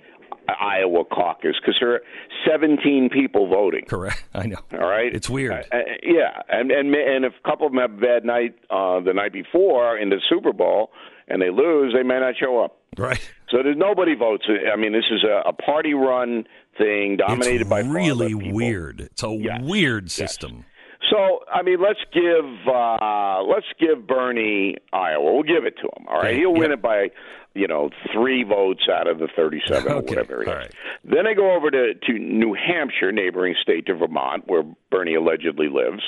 Iowa 0.61 1.07
caucus 1.07 1.57
because 1.59 1.77
there 1.81 1.95
are 1.95 2.01
17 2.47 3.09
people 3.11 3.49
voting. 3.49 3.87
Correct. 3.89 4.23
I 4.35 4.49
know. 4.49 4.61
All 4.73 4.87
right. 4.87 5.15
It's 5.15 5.31
weird. 5.31 5.53
Uh, 5.53 5.77
uh, 5.77 5.79
yeah, 6.03 6.43
and 6.51 6.71
and 6.71 6.95
and 6.95 7.25
if 7.25 7.33
a 7.43 7.49
couple 7.49 7.67
of 7.67 7.73
them 7.73 7.81
have 7.81 7.93
a 7.93 8.01
bad 8.03 8.27
night 8.27 8.55
uh, 8.69 9.01
the 9.01 9.15
night 9.15 9.33
before 9.33 9.97
in 9.97 10.11
the 10.11 10.21
Super 10.29 10.53
Bowl 10.53 10.91
and 11.27 11.41
they 11.41 11.49
lose, 11.49 11.95
they 11.95 12.03
may 12.03 12.21
not 12.21 12.35
show 12.39 12.63
up. 12.63 12.83
Right. 12.97 13.21
So 13.51 13.63
there's 13.63 13.77
nobody 13.77 14.15
votes. 14.15 14.47
I 14.49 14.77
mean, 14.77 14.93
this 14.93 15.05
is 15.11 15.23
a, 15.23 15.49
a 15.49 15.53
party-run 15.53 16.45
thing 16.79 17.17
dominated 17.17 17.63
it's 17.63 17.71
by 17.71 17.81
really 17.81 18.35
weird. 18.35 19.01
It's 19.01 19.23
a 19.23 19.31
yes. 19.31 19.61
weird 19.63 20.11
system. 20.11 20.57
Yes. 20.57 20.65
So 21.17 21.41
I 21.51 21.63
mean, 21.63 21.81
let's 21.81 22.01
give 22.13 22.45
uh, 22.69 23.43
let's 23.43 23.67
give 23.81 24.07
Bernie 24.07 24.77
Iowa. 24.93 25.33
We'll 25.33 25.43
give 25.43 25.65
it 25.65 25.77
to 25.77 25.85
him. 25.85 26.07
All 26.09 26.17
right, 26.17 26.27
okay. 26.27 26.39
he'll 26.39 26.53
win 26.53 26.73
it 26.73 26.83
by 26.83 27.11
you 27.55 27.67
know 27.67 27.91
three 28.13 28.45
votes 28.45 28.87
out 28.93 29.07
of 29.07 29.19
the 29.19 29.29
thirty-seven 29.35 29.91
okay. 29.91 29.99
or 29.99 30.03
whatever 30.03 30.43
it 30.43 30.49
is. 30.49 30.55
Right. 30.55 30.75
Then 31.05 31.27
I 31.27 31.35
go 31.35 31.55
over 31.55 31.71
to 31.71 31.95
to 31.95 32.13
New 32.19 32.55
Hampshire, 32.55 33.13
neighboring 33.13 33.55
state 33.63 33.87
to 33.87 33.95
Vermont, 33.95 34.45
where 34.47 34.63
Bernie 34.91 35.15
allegedly 35.15 35.69
lives, 35.69 36.03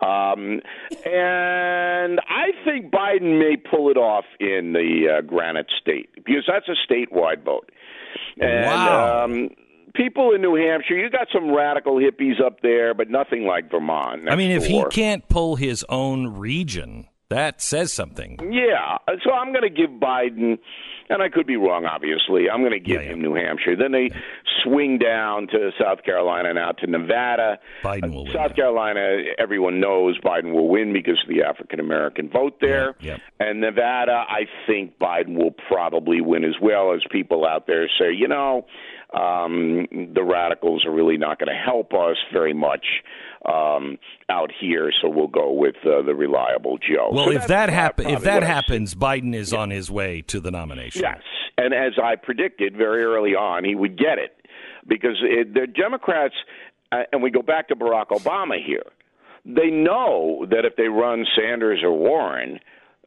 um, 0.00 0.60
and 1.06 2.20
I 2.28 2.50
think 2.64 2.90
Biden 2.90 3.38
may 3.38 3.56
pull 3.56 3.90
it 3.90 3.96
off 3.96 4.24
in 4.40 4.72
the 4.72 5.18
uh, 5.18 5.20
Granite 5.22 5.70
State 5.80 6.10
because 6.16 6.48
that's 6.48 6.68
a 6.68 6.92
statewide 6.92 7.44
vote. 7.44 7.70
And, 8.40 8.66
wow. 8.66 9.24
Um, 9.24 9.50
people 9.98 10.32
in 10.32 10.40
New 10.40 10.54
Hampshire, 10.54 10.96
you 10.96 11.10
got 11.10 11.26
some 11.32 11.54
radical 11.54 11.96
hippies 11.96 12.40
up 12.42 12.62
there, 12.62 12.94
but 12.94 13.10
nothing 13.10 13.44
like 13.44 13.70
Vermont. 13.70 14.30
I 14.30 14.36
mean, 14.36 14.52
if 14.52 14.64
he 14.64 14.82
can't 14.90 15.28
pull 15.28 15.56
his 15.56 15.84
own 15.88 16.38
region, 16.38 17.08
that 17.28 17.60
says 17.60 17.92
something. 17.92 18.38
Yeah. 18.50 18.96
So 19.24 19.32
I'm 19.32 19.52
going 19.52 19.62
to 19.62 19.70
give 19.70 19.90
Biden, 19.90 20.58
and 21.10 21.22
I 21.22 21.28
could 21.28 21.46
be 21.46 21.56
wrong, 21.56 21.84
obviously. 21.84 22.48
I'm 22.48 22.60
going 22.60 22.72
to 22.72 22.80
give 22.80 23.02
yeah, 23.02 23.08
yeah. 23.08 23.14
him 23.14 23.20
New 23.20 23.34
Hampshire. 23.34 23.76
Then 23.76 23.92
they 23.92 24.10
swing 24.64 24.98
down 24.98 25.46
to 25.48 25.70
South 25.78 26.04
Carolina 26.04 26.50
and 26.50 26.58
out 26.58 26.78
to 26.78 26.86
Nevada. 26.86 27.58
Biden 27.84 28.14
will 28.14 28.28
uh, 28.28 28.32
South 28.32 28.50
win. 28.50 28.56
Carolina, 28.56 29.24
everyone 29.38 29.78
knows 29.78 30.18
Biden 30.20 30.52
will 30.52 30.68
win 30.68 30.92
because 30.92 31.20
of 31.22 31.28
the 31.28 31.42
African 31.42 31.80
American 31.80 32.30
vote 32.30 32.58
there. 32.60 32.94
Yeah, 33.00 33.18
and 33.38 33.60
Nevada, 33.60 34.24
I 34.28 34.46
think 34.66 34.98
Biden 34.98 35.36
will 35.36 35.54
probably 35.68 36.20
win 36.20 36.44
as 36.44 36.54
well 36.62 36.94
as 36.94 37.02
people 37.10 37.46
out 37.46 37.66
there 37.66 37.88
say, 37.98 38.12
you 38.12 38.28
know, 38.28 38.66
um, 39.14 39.86
the 40.14 40.22
radicals 40.22 40.84
are 40.84 40.92
really 40.92 41.16
not 41.16 41.38
going 41.38 41.48
to 41.48 41.58
help 41.58 41.94
us 41.94 42.16
very 42.32 42.52
much 42.52 42.84
um, 43.46 43.98
out 44.28 44.50
here, 44.60 44.92
so 45.00 45.08
we'll 45.08 45.28
go 45.28 45.52
with 45.52 45.76
uh, 45.84 46.02
the 46.02 46.14
reliable 46.14 46.76
Joe. 46.78 47.10
Well, 47.12 47.26
so 47.26 47.32
if 47.32 47.46
that 47.46 47.70
happens, 47.70 48.10
if 48.10 48.22
that 48.22 48.42
happens, 48.42 48.94
Biden 48.94 49.34
is 49.34 49.52
yeah. 49.52 49.60
on 49.60 49.70
his 49.70 49.90
way 49.90 50.22
to 50.22 50.40
the 50.40 50.50
nomination. 50.50 51.02
Yes, 51.02 51.22
and 51.56 51.72
as 51.72 51.92
I 52.02 52.16
predicted 52.16 52.76
very 52.76 53.02
early 53.02 53.34
on, 53.34 53.64
he 53.64 53.74
would 53.74 53.96
get 53.96 54.18
it 54.18 54.36
because 54.86 55.16
it, 55.22 55.54
the 55.54 55.66
Democrats, 55.66 56.34
uh, 56.92 57.04
and 57.12 57.22
we 57.22 57.30
go 57.30 57.42
back 57.42 57.68
to 57.68 57.76
Barack 57.76 58.08
Obama 58.08 58.62
here. 58.62 58.86
They 59.46 59.70
know 59.70 60.46
that 60.50 60.66
if 60.66 60.76
they 60.76 60.88
run 60.88 61.24
Sanders 61.34 61.80
or 61.82 61.92
Warren, 61.92 62.60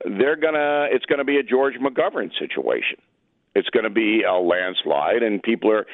they're 0.03 0.35
gonna 0.35 0.87
it's 0.89 1.05
going 1.05 1.19
to 1.19 1.25
be 1.25 1.37
a 1.37 1.43
George 1.43 1.75
McGovern 1.75 2.31
situation. 2.39 2.97
It's 3.53 3.69
going 3.69 3.83
to 3.83 3.89
be 3.89 4.23
a 4.23 4.33
landslide, 4.33 5.23
and 5.23 5.41
people 5.41 5.71
are 5.71 5.85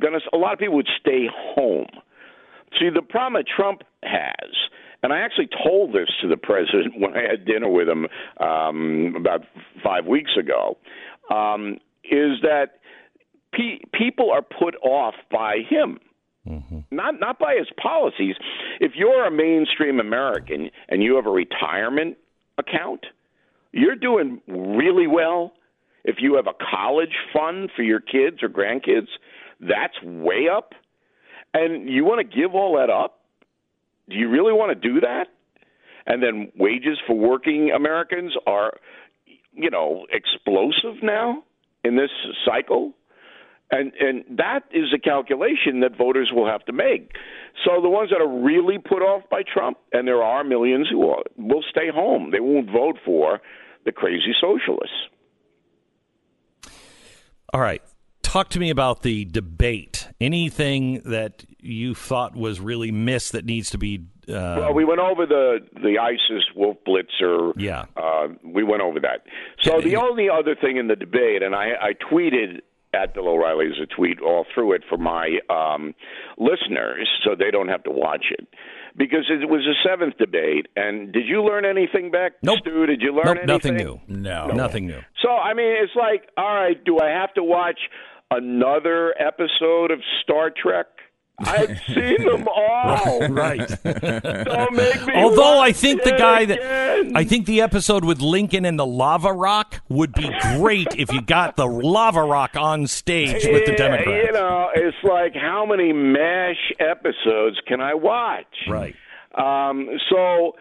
going 0.00 0.14
to. 0.14 0.20
A 0.36 0.38
lot 0.38 0.52
of 0.52 0.58
people 0.58 0.76
would 0.76 0.88
stay 1.00 1.26
home. 1.30 1.86
See, 2.78 2.90
the 2.92 3.02
problem 3.02 3.34
that 3.34 3.46
Trump 3.46 3.82
has, 4.02 4.50
and 5.02 5.12
I 5.12 5.20
actually 5.20 5.48
told 5.64 5.92
this 5.92 6.08
to 6.22 6.28
the 6.28 6.36
president 6.36 6.94
when 6.98 7.14
I 7.14 7.22
had 7.30 7.44
dinner 7.44 7.68
with 7.68 7.88
him 7.88 8.06
um, 8.40 9.14
about 9.16 9.42
five 9.82 10.06
weeks 10.06 10.32
ago, 10.38 10.76
um, 11.30 11.78
is 12.04 12.40
that 12.42 12.80
pe- 13.52 13.80
people 13.92 14.30
are 14.30 14.42
put 14.42 14.74
off 14.82 15.14
by 15.30 15.58
him. 15.68 15.98
Mm-hmm. 16.48 16.80
Not 16.90 17.20
not 17.20 17.38
by 17.38 17.54
his 17.56 17.68
policies. 17.80 18.34
If 18.80 18.92
you're 18.96 19.24
a 19.24 19.30
mainstream 19.30 19.98
American 19.98 20.70
and 20.88 21.02
you 21.02 21.16
have 21.16 21.26
a 21.26 21.30
retirement 21.30 22.18
account, 22.58 23.06
you're 23.72 23.96
doing 23.96 24.42
really 24.46 25.06
well 25.06 25.52
If 26.04 26.16
you 26.18 26.34
have 26.36 26.46
a 26.46 26.54
college 26.70 27.14
fund 27.32 27.70
for 27.74 27.82
your 27.82 28.00
kids 28.00 28.42
or 28.42 28.48
grandkids, 28.48 29.08
that's 29.60 29.94
way 30.02 30.48
up. 30.54 30.72
And 31.52 31.88
you 31.88 32.04
want 32.04 32.28
to 32.28 32.36
give 32.36 32.54
all 32.54 32.76
that 32.76 32.90
up? 32.90 33.20
Do 34.08 34.16
you 34.16 34.28
really 34.28 34.52
want 34.52 34.80
to 34.80 34.88
do 34.88 35.00
that? 35.00 35.28
And 36.06 36.22
then 36.22 36.52
wages 36.56 36.98
for 37.06 37.16
working 37.16 37.70
Americans 37.74 38.34
are, 38.46 38.74
you 39.52 39.70
know, 39.70 40.06
explosive 40.10 41.02
now 41.02 41.42
in 41.82 41.96
this 41.96 42.10
cycle. 42.44 42.92
And 43.70 43.92
and 43.98 44.38
that 44.38 44.64
is 44.72 44.92
a 44.94 44.98
calculation 44.98 45.80
that 45.80 45.96
voters 45.96 46.30
will 46.34 46.46
have 46.46 46.64
to 46.66 46.72
make. 46.72 47.12
So 47.64 47.80
the 47.80 47.88
ones 47.88 48.10
that 48.10 48.20
are 48.20 48.42
really 48.42 48.78
put 48.78 49.00
off 49.00 49.22
by 49.30 49.42
Trump, 49.42 49.78
and 49.92 50.06
there 50.06 50.22
are 50.22 50.44
millions 50.44 50.88
who 50.90 51.08
are, 51.08 51.22
will 51.38 51.64
stay 51.70 51.88
home. 51.92 52.30
They 52.30 52.40
won't 52.40 52.70
vote 52.70 52.98
for 53.04 53.40
the 53.86 53.92
crazy 53.92 54.34
socialists. 54.38 55.08
All 57.54 57.60
right. 57.60 57.80
Talk 58.22 58.48
to 58.50 58.58
me 58.58 58.70
about 58.70 59.02
the 59.02 59.26
debate. 59.26 60.08
Anything 60.20 61.02
that 61.04 61.44
you 61.60 61.94
thought 61.94 62.34
was 62.34 62.58
really 62.58 62.90
missed 62.90 63.30
that 63.30 63.44
needs 63.44 63.70
to 63.70 63.78
be. 63.78 64.00
Uh, 64.28 64.58
well, 64.58 64.74
we 64.74 64.84
went 64.84 64.98
over 64.98 65.24
the 65.24 65.58
the 65.74 65.98
ISIS 66.00 66.42
Wolf 66.56 66.78
Blitzer. 66.84 67.52
Yeah, 67.56 67.84
uh, 67.96 68.28
we 68.44 68.64
went 68.64 68.82
over 68.82 68.98
that. 69.00 69.26
So 69.62 69.80
the 69.80 69.94
only 69.94 70.28
other 70.28 70.56
thing 70.56 70.78
in 70.78 70.88
the 70.88 70.96
debate, 70.96 71.44
and 71.44 71.54
I, 71.54 71.74
I 71.80 71.92
tweeted 72.12 72.62
at 72.92 73.14
Bill 73.14 73.28
O'Reilly 73.28 73.66
as 73.66 73.80
a 73.80 73.86
tweet 73.86 74.20
all 74.20 74.46
through 74.52 74.72
it 74.72 74.82
for 74.88 74.98
my 74.98 75.38
um, 75.48 75.94
listeners, 76.36 77.08
so 77.24 77.36
they 77.38 77.52
don't 77.52 77.68
have 77.68 77.84
to 77.84 77.90
watch 77.90 78.26
it 78.30 78.48
because 78.96 79.28
it 79.28 79.48
was 79.48 79.62
a 79.66 79.88
seventh 79.88 80.16
debate. 80.18 80.66
And 80.76 81.12
did 81.12 81.26
you 81.26 81.42
learn 81.42 81.64
anything 81.64 82.10
back, 82.10 82.32
nope. 82.42 82.58
Stu? 82.60 82.86
Did 82.86 83.02
you 83.02 83.12
learn 83.12 83.38
nope, 83.46 83.64
anything? 83.64 83.74
Nothing 83.74 83.76
new. 83.76 84.00
No. 84.08 84.46
no, 84.48 84.54
nothing 84.54 84.86
new. 84.86 85.00
So 85.22 85.30
I 85.30 85.54
mean, 85.54 85.74
it's 85.82 85.96
like, 85.96 86.28
all 86.36 86.54
right, 86.54 86.82
do 86.84 86.98
I 86.98 87.08
have 87.08 87.34
to 87.34 87.42
watch 87.42 87.78
another 88.30 89.14
episode 89.18 89.90
of 89.90 90.00
Star 90.22 90.50
Trek? 90.50 90.86
I've 91.38 91.80
seen 91.88 92.24
them 92.24 92.46
all. 92.54 93.28
right. 93.28 93.68
Don't 93.82 94.72
make 94.74 95.04
me. 95.06 95.12
Although 95.16 95.58
I 95.60 95.72
think 95.72 96.02
the 96.04 96.12
guy 96.12 96.42
again. 96.42 97.12
that 97.12 97.16
I 97.16 97.24
think 97.24 97.46
the 97.46 97.60
episode 97.60 98.04
with 98.04 98.20
Lincoln 98.20 98.64
and 98.64 98.78
the 98.78 98.86
lava 98.86 99.32
rock 99.32 99.80
would 99.88 100.12
be 100.12 100.30
great 100.56 100.94
if 100.96 101.12
you 101.12 101.20
got 101.20 101.56
the 101.56 101.66
lava 101.66 102.22
rock 102.22 102.56
on 102.56 102.86
stage 102.86 103.44
with 103.44 103.66
the 103.66 103.74
Democrats. 103.74 104.26
You 104.26 104.32
know, 104.32 104.68
it's 104.74 104.96
like 105.02 105.34
how 105.34 105.66
many 105.66 105.92
MASH 105.92 106.72
episodes 106.78 107.56
can 107.66 107.80
I 107.80 107.94
watch? 107.94 108.46
Right. 108.68 108.94
Um, 109.36 109.88
so 110.10 110.52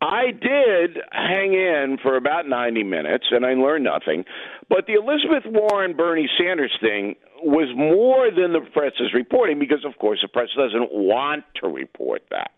I 0.00 0.30
did 0.30 0.98
hang 1.10 1.54
in 1.54 1.98
for 2.00 2.16
about 2.16 2.48
90 2.48 2.84
minutes 2.84 3.26
and 3.30 3.44
I 3.44 3.54
learned 3.54 3.84
nothing. 3.84 4.24
But 4.68 4.86
the 4.86 4.94
Elizabeth 4.94 5.42
Warren 5.46 5.96
Bernie 5.96 6.28
Sanders 6.38 6.76
thing 6.80 7.16
was 7.42 7.68
more 7.76 8.30
than 8.30 8.52
the 8.52 8.60
press 8.72 8.92
is 9.00 9.12
reporting 9.12 9.58
because, 9.58 9.84
of 9.84 9.98
course, 9.98 10.20
the 10.22 10.28
press 10.28 10.48
doesn't 10.56 10.92
want 10.92 11.44
to 11.62 11.68
report 11.68 12.22
that. 12.30 12.52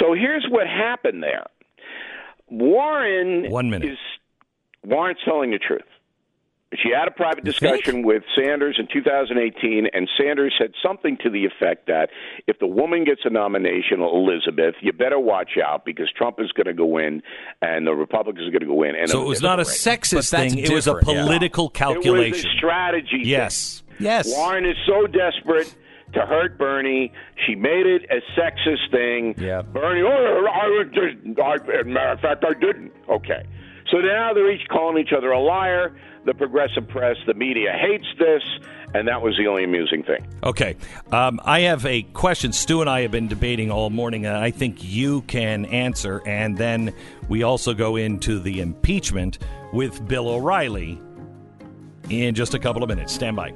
So 0.00 0.12
here's 0.14 0.46
what 0.50 0.66
happened 0.66 1.22
there 1.22 1.46
Warren 2.50 3.50
One 3.50 3.70
minute. 3.70 3.90
is 3.92 3.98
Warren's 4.84 5.18
telling 5.24 5.50
the 5.50 5.58
truth. 5.58 5.82
She 6.74 6.90
had 6.90 7.06
a 7.06 7.12
private 7.12 7.44
discussion 7.44 8.02
with 8.02 8.24
Sanders 8.36 8.76
in 8.80 8.88
2018, 8.92 9.86
and 9.92 10.08
Sanders 10.18 10.52
said 10.58 10.72
something 10.84 11.16
to 11.22 11.30
the 11.30 11.44
effect 11.46 11.86
that 11.86 12.08
if 12.48 12.58
the 12.58 12.66
woman 12.66 13.04
gets 13.04 13.20
a 13.24 13.30
nomination, 13.30 14.00
Elizabeth, 14.00 14.74
you 14.80 14.92
better 14.92 15.18
watch 15.20 15.50
out 15.64 15.84
because 15.84 16.10
Trump 16.16 16.40
is 16.40 16.50
going 16.52 16.66
to 16.66 16.74
go 16.74 16.98
in 16.98 17.22
and 17.62 17.86
the 17.86 17.92
Republicans 17.94 18.48
are 18.48 18.50
going 18.50 18.60
to 18.60 18.66
go 18.66 18.82
in. 18.82 18.96
And 18.96 19.08
So 19.08 19.22
it 19.22 19.28
was 19.28 19.42
not 19.42 19.60
a 19.60 19.62
sexist 19.62 20.30
that's 20.32 20.52
thing; 20.54 20.58
it 20.58 20.70
was 20.70 20.88
a 20.88 20.94
different, 20.94 21.18
yeah. 21.18 21.22
political 21.24 21.66
It 21.68 21.74
calculation. 21.74 22.32
was 22.32 22.44
a 22.44 22.56
strategy. 22.58 23.06
thing. 23.22 23.26
yes. 23.26 23.82
Yes. 24.00 24.28
Warren 24.28 24.66
is 24.66 24.76
so 24.86 25.06
desperate 25.06 25.72
to 26.14 26.20
hurt 26.26 26.58
Bernie. 26.58 27.12
She 27.46 27.54
made 27.54 27.86
it 27.86 28.02
a 28.10 28.20
sexist 28.38 28.90
thing. 28.90 29.34
Yeah. 29.38 29.62
Bernie, 29.62 30.02
oh, 30.02 30.46
I 30.52 30.66
was 30.66 30.88
just, 30.92 31.38
I, 31.40 31.54
as 31.78 31.86
a 31.86 31.88
matter 31.88 32.10
of 32.12 32.20
fact, 32.20 32.44
I 32.44 32.54
didn't. 32.58 32.92
Okay. 33.08 33.44
So 33.90 33.98
now 33.98 34.32
they're 34.32 34.50
each 34.50 34.66
calling 34.68 34.98
each 34.98 35.12
other 35.12 35.30
a 35.30 35.40
liar. 35.40 35.96
The 36.24 36.34
progressive 36.34 36.88
press, 36.88 37.16
the 37.26 37.34
media 37.34 37.72
hates 37.72 38.06
this, 38.18 38.42
and 38.94 39.06
that 39.06 39.22
was 39.22 39.36
the 39.38 39.46
only 39.46 39.62
amusing 39.62 40.02
thing. 40.02 40.26
Okay. 40.42 40.76
Um, 41.12 41.40
I 41.44 41.60
have 41.60 41.86
a 41.86 42.02
question. 42.02 42.52
Stu 42.52 42.80
and 42.80 42.90
I 42.90 43.02
have 43.02 43.12
been 43.12 43.28
debating 43.28 43.70
all 43.70 43.90
morning, 43.90 44.26
and 44.26 44.36
I 44.36 44.50
think 44.50 44.82
you 44.82 45.22
can 45.22 45.66
answer. 45.66 46.22
And 46.26 46.58
then 46.58 46.92
we 47.28 47.44
also 47.44 47.74
go 47.74 47.94
into 47.94 48.40
the 48.40 48.60
impeachment 48.60 49.38
with 49.72 50.06
Bill 50.08 50.28
O'Reilly 50.28 51.00
in 52.10 52.34
just 52.34 52.54
a 52.54 52.58
couple 52.58 52.82
of 52.82 52.88
minutes. 52.88 53.12
Stand 53.12 53.36
by. 53.36 53.52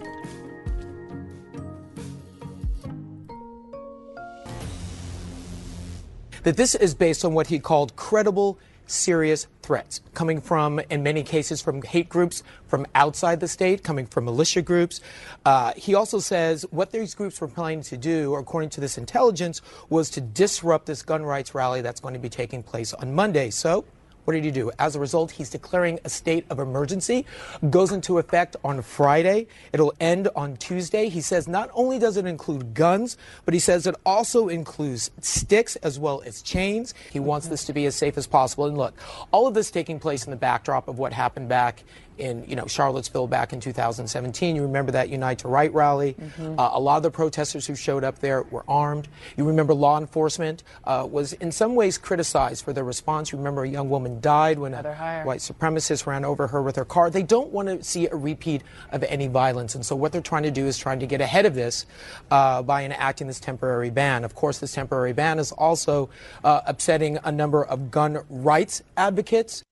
that 6.43 6.57
this 6.57 6.75
is 6.75 6.95
based 6.95 7.25
on 7.25 7.35
what 7.35 7.47
he 7.49 7.59
called 7.59 7.97
credible, 7.97 8.59
serious 8.91 9.47
threats 9.63 10.01
coming 10.15 10.41
from, 10.41 10.81
in 10.91 11.03
many 11.03 11.23
cases, 11.23 11.63
from 11.63 11.83
hate 11.83 12.09
groups 12.09 12.43
from 12.67 12.87
outside 12.95 13.41
the 13.41 13.49
state, 13.49 13.83
coming 13.83 14.07
from 14.07 14.25
militia 14.25 14.63
groups. 14.63 15.01
Uh, 15.45 15.73
he 15.77 15.95
also 15.95 16.19
says 16.19 16.65
what 16.71 16.91
these 16.91 17.15
groups 17.15 17.41
were 17.41 17.49
planning 17.49 17.83
to 17.83 17.97
do, 17.97 18.35
according 18.35 18.71
to 18.71 18.81
this 18.81 18.99
intelligence, 18.99 19.63
was 19.89 20.11
to 20.11 20.21
disrupt 20.21 20.87
this 20.87 21.03
gun 21.03 21.23
rights 21.23 21.55
rally 21.55 21.81
that's 21.81 22.01
going 22.01 22.15
to 22.15 22.21
be 22.21 22.29
taking 22.29 22.63
place 22.63 22.93
on 22.95 23.15
Monday. 23.15 23.51
So, 23.51 23.85
what 24.31 24.37
did 24.37 24.45
he 24.45 24.53
do? 24.53 24.71
As 24.79 24.95
a 24.95 25.01
result, 25.01 25.33
he's 25.33 25.51
declaring 25.51 25.99
a 26.05 26.09
state 26.09 26.47
of 26.51 26.61
emergency. 26.61 27.27
Goes 27.69 27.91
into 27.91 28.19
effect 28.19 28.55
on 28.63 28.81
Friday. 28.81 29.49
It'll 29.73 29.93
end 29.99 30.29
on 30.37 30.57
Tuesday. 30.57 31.09
He 31.09 31.21
says 31.21 31.49
not 31.49 31.69
only 31.75 31.99
does 31.99 32.17
it 32.17 32.27
include 32.27 32.73
guns, 32.73 33.17
but 33.45 33.55
he 33.55 33.59
says 33.59 33.89
it 33.89 33.97
also 34.07 34.47
includes 34.47 35.11
sticks 35.21 35.75
as 35.75 35.99
well 35.99 36.23
as 36.25 36.43
chains. 36.43 36.95
He 37.11 37.19
wants 37.19 37.49
this 37.49 37.65
to 37.65 37.73
be 37.73 37.87
as 37.87 37.97
safe 37.97 38.17
as 38.17 38.29
possible. 38.29 38.67
And 38.67 38.79
look, 38.79 38.95
all 39.33 39.49
of 39.49 39.55
this 39.55 39.69
taking 39.69 39.99
place 39.99 40.25
in 40.27 40.31
the 40.31 40.37
backdrop 40.37 40.87
of 40.87 40.97
what 40.97 41.13
happened 41.13 41.49
back 41.49 41.83
in 42.21 42.45
you 42.47 42.57
know 42.57 42.67
Charlottesville 42.67 43.27
back 43.27 43.53
in 43.53 43.61
2017. 43.61 44.57
You 44.57 44.63
remember 44.63 44.93
that 44.93 45.09
Unite 45.09 45.41
the 45.41 45.49
Right 45.49 45.73
rally. 45.73 46.17
Uh, 46.41 46.71
a 46.73 46.81
lot 46.81 46.99
of 46.99 47.03
the 47.03 47.11
protesters 47.11 47.67
who 47.67 47.75
showed 47.75 48.05
up 48.05 48.19
there 48.19 48.43
were 48.45 48.65
armed. 48.69 49.09
You 49.37 49.45
remember 49.45 49.75
law 49.75 49.99
enforcement 49.99 50.63
uh, 50.85 51.07
was 51.11 51.33
in 51.35 51.53
some 51.53 51.75
ways 51.75 51.99
criticized 51.99 52.65
for 52.65 52.73
their 52.73 52.85
response. 52.85 53.33
You 53.33 53.39
remember 53.39 53.65
a 53.65 53.69
young 53.69 53.89
woman 53.89 54.21
died 54.21 54.59
when 54.59 54.75
a 54.75 55.23
white 55.25 55.41
supremacist 55.41 56.07
ran 56.07 56.25
over 56.25 56.47
her 56.49 56.63
with 56.63 56.77
her 56.77 56.85
car. 56.85 57.11
They 57.11 57.23
don't 57.23 57.51
want 57.51 57.69
to 57.69 57.83
see 57.83 58.07
a 58.09 58.17
repeat 58.17 58.63
of 58.93 59.03
any 59.05 59.27
violence, 59.27 59.75
and 59.75 59.85
so 59.85 59.97
what 59.97 60.13
they're 60.13 60.21
trying 60.21 60.45
to 60.45 60.51
do 60.51 60.67
is 60.67 60.79
trying 60.79 61.01
to 61.01 61.07
get 61.07 61.21
ahead 61.21 61.47
of 61.47 61.55
this 61.55 61.87
uh, 62.31 62.63
by 62.63 62.85
enacting 62.85 63.27
this 63.27 63.41
temporary 63.41 63.91
ban. 63.91 64.25
Of 64.25 64.35
course, 64.35 64.59
this 64.59 64.73
temporary 64.73 65.13
ban 65.13 65.39
is 65.39 65.53
also 65.53 66.11
uh, 66.45 66.61
upsetting 66.67 67.19
a 67.25 67.33
number 67.33 67.65
of 67.65 67.91
gun 67.91 68.23
rights 68.29 68.83
advocates. 68.97 69.63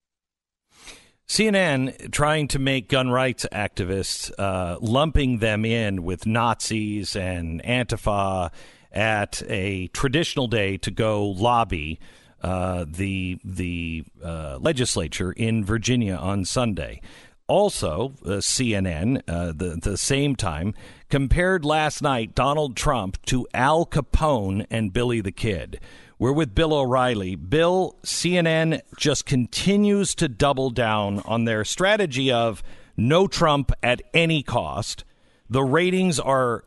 CNN 1.29 2.11
trying 2.11 2.49
to 2.49 2.59
make 2.59 2.89
gun 2.89 3.11
rights 3.11 3.47
activists, 3.53 4.33
uh, 4.39 4.79
lumping 4.81 5.39
them 5.39 5.65
in 5.65 6.03
with 6.03 6.27
Nazis 6.27 7.15
and 7.15 7.63
Antifa 7.65 8.51
at 8.91 9.43
a 9.47 9.89
traditional 9.89 10.47
day 10.47 10.79
to 10.79 10.91
go 10.91 11.27
lobby 11.27 12.01
uh, 12.43 12.87
the 12.89 13.39
the 13.45 14.05
uh, 14.25 14.59
legislature 14.61 15.33
in 15.33 15.65
Virginia 15.65 16.15
on 16.17 16.47
Sunday. 16.47 17.03
Also, 17.47 18.15
uh, 18.25 18.41
CNN, 18.41 19.23
uh, 19.29 19.53
the 19.53 19.79
the 19.83 19.99
same 19.99 20.35
time, 20.35 20.73
compared 21.11 21.63
last 21.65 22.01
night 22.01 22.35
Donald 22.35 22.75
Trump 22.75 23.21
to 23.27 23.47
Al 23.53 23.85
Capone 23.85 24.67
and 24.71 24.95
Billy 24.95 25.21
the 25.21 25.33
Kid. 25.33 25.79
We're 26.19 26.33
with 26.33 26.55
Bill 26.55 26.75
O'Reilly. 26.75 27.37
Bill, 27.37 27.97
CNN 28.03 28.81
just 28.97 29.25
continues 29.25 30.17
to 30.17 30.27
double 30.27 30.71
down 30.71 31.21
on 31.21 31.45
their 31.45 31.65
strategy 31.65 32.33
of 32.33 32.63
no 32.97 33.29
Trump 33.29 33.71
at 33.85 34.03
any 34.13 34.43
cost. 34.43 35.05
The 35.49 35.63
ratings 35.63 36.19
are 36.19 36.65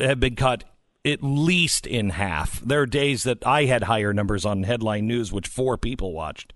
have 0.00 0.18
been 0.18 0.34
cut 0.34 0.64
at 1.04 1.22
least 1.22 1.86
in 1.86 2.10
half. 2.10 2.60
There 2.60 2.82
are 2.82 2.86
days 2.86 3.22
that 3.22 3.46
I 3.46 3.64
had 3.66 3.84
higher 3.84 4.12
numbers 4.12 4.44
on 4.44 4.64
headline 4.64 5.06
news, 5.06 5.32
which 5.32 5.46
four 5.46 5.78
people 5.78 6.12
watched. 6.12 6.52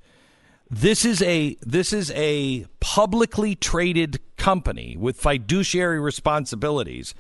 This 0.69 1.05
is 1.05 1.23
a 1.23 1.57
this 1.63 1.93
is 1.93 2.11
a 2.17 2.67
publicly 2.81 3.55
traded 3.55 4.19
company 4.37 4.97
with 4.99 5.21
fiduciary 5.21 6.01
responsibilities. 6.01 7.15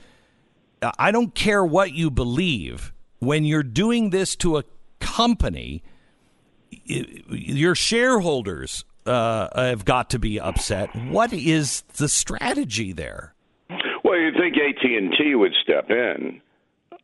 I 0.98 1.12
don't 1.12 1.34
care 1.36 1.64
what 1.64 1.92
you 1.92 2.10
believe. 2.10 2.92
When 3.20 3.44
you're 3.44 3.62
doing 3.62 4.10
this 4.10 4.36
to 4.36 4.58
a 4.58 4.64
company, 5.04 5.82
your 6.70 7.74
shareholders 7.74 8.84
uh, 9.06 9.48
have 9.54 9.84
got 9.84 10.10
to 10.10 10.18
be 10.18 10.40
upset. 10.40 10.94
What 10.96 11.32
is 11.32 11.82
the 11.96 12.08
strategy 12.08 12.92
there? 12.92 13.34
Well, 14.02 14.18
you 14.18 14.32
think 14.38 14.56
AT 14.56 14.84
and 14.84 15.12
T 15.16 15.34
would 15.34 15.52
step 15.62 15.90
in? 15.90 16.40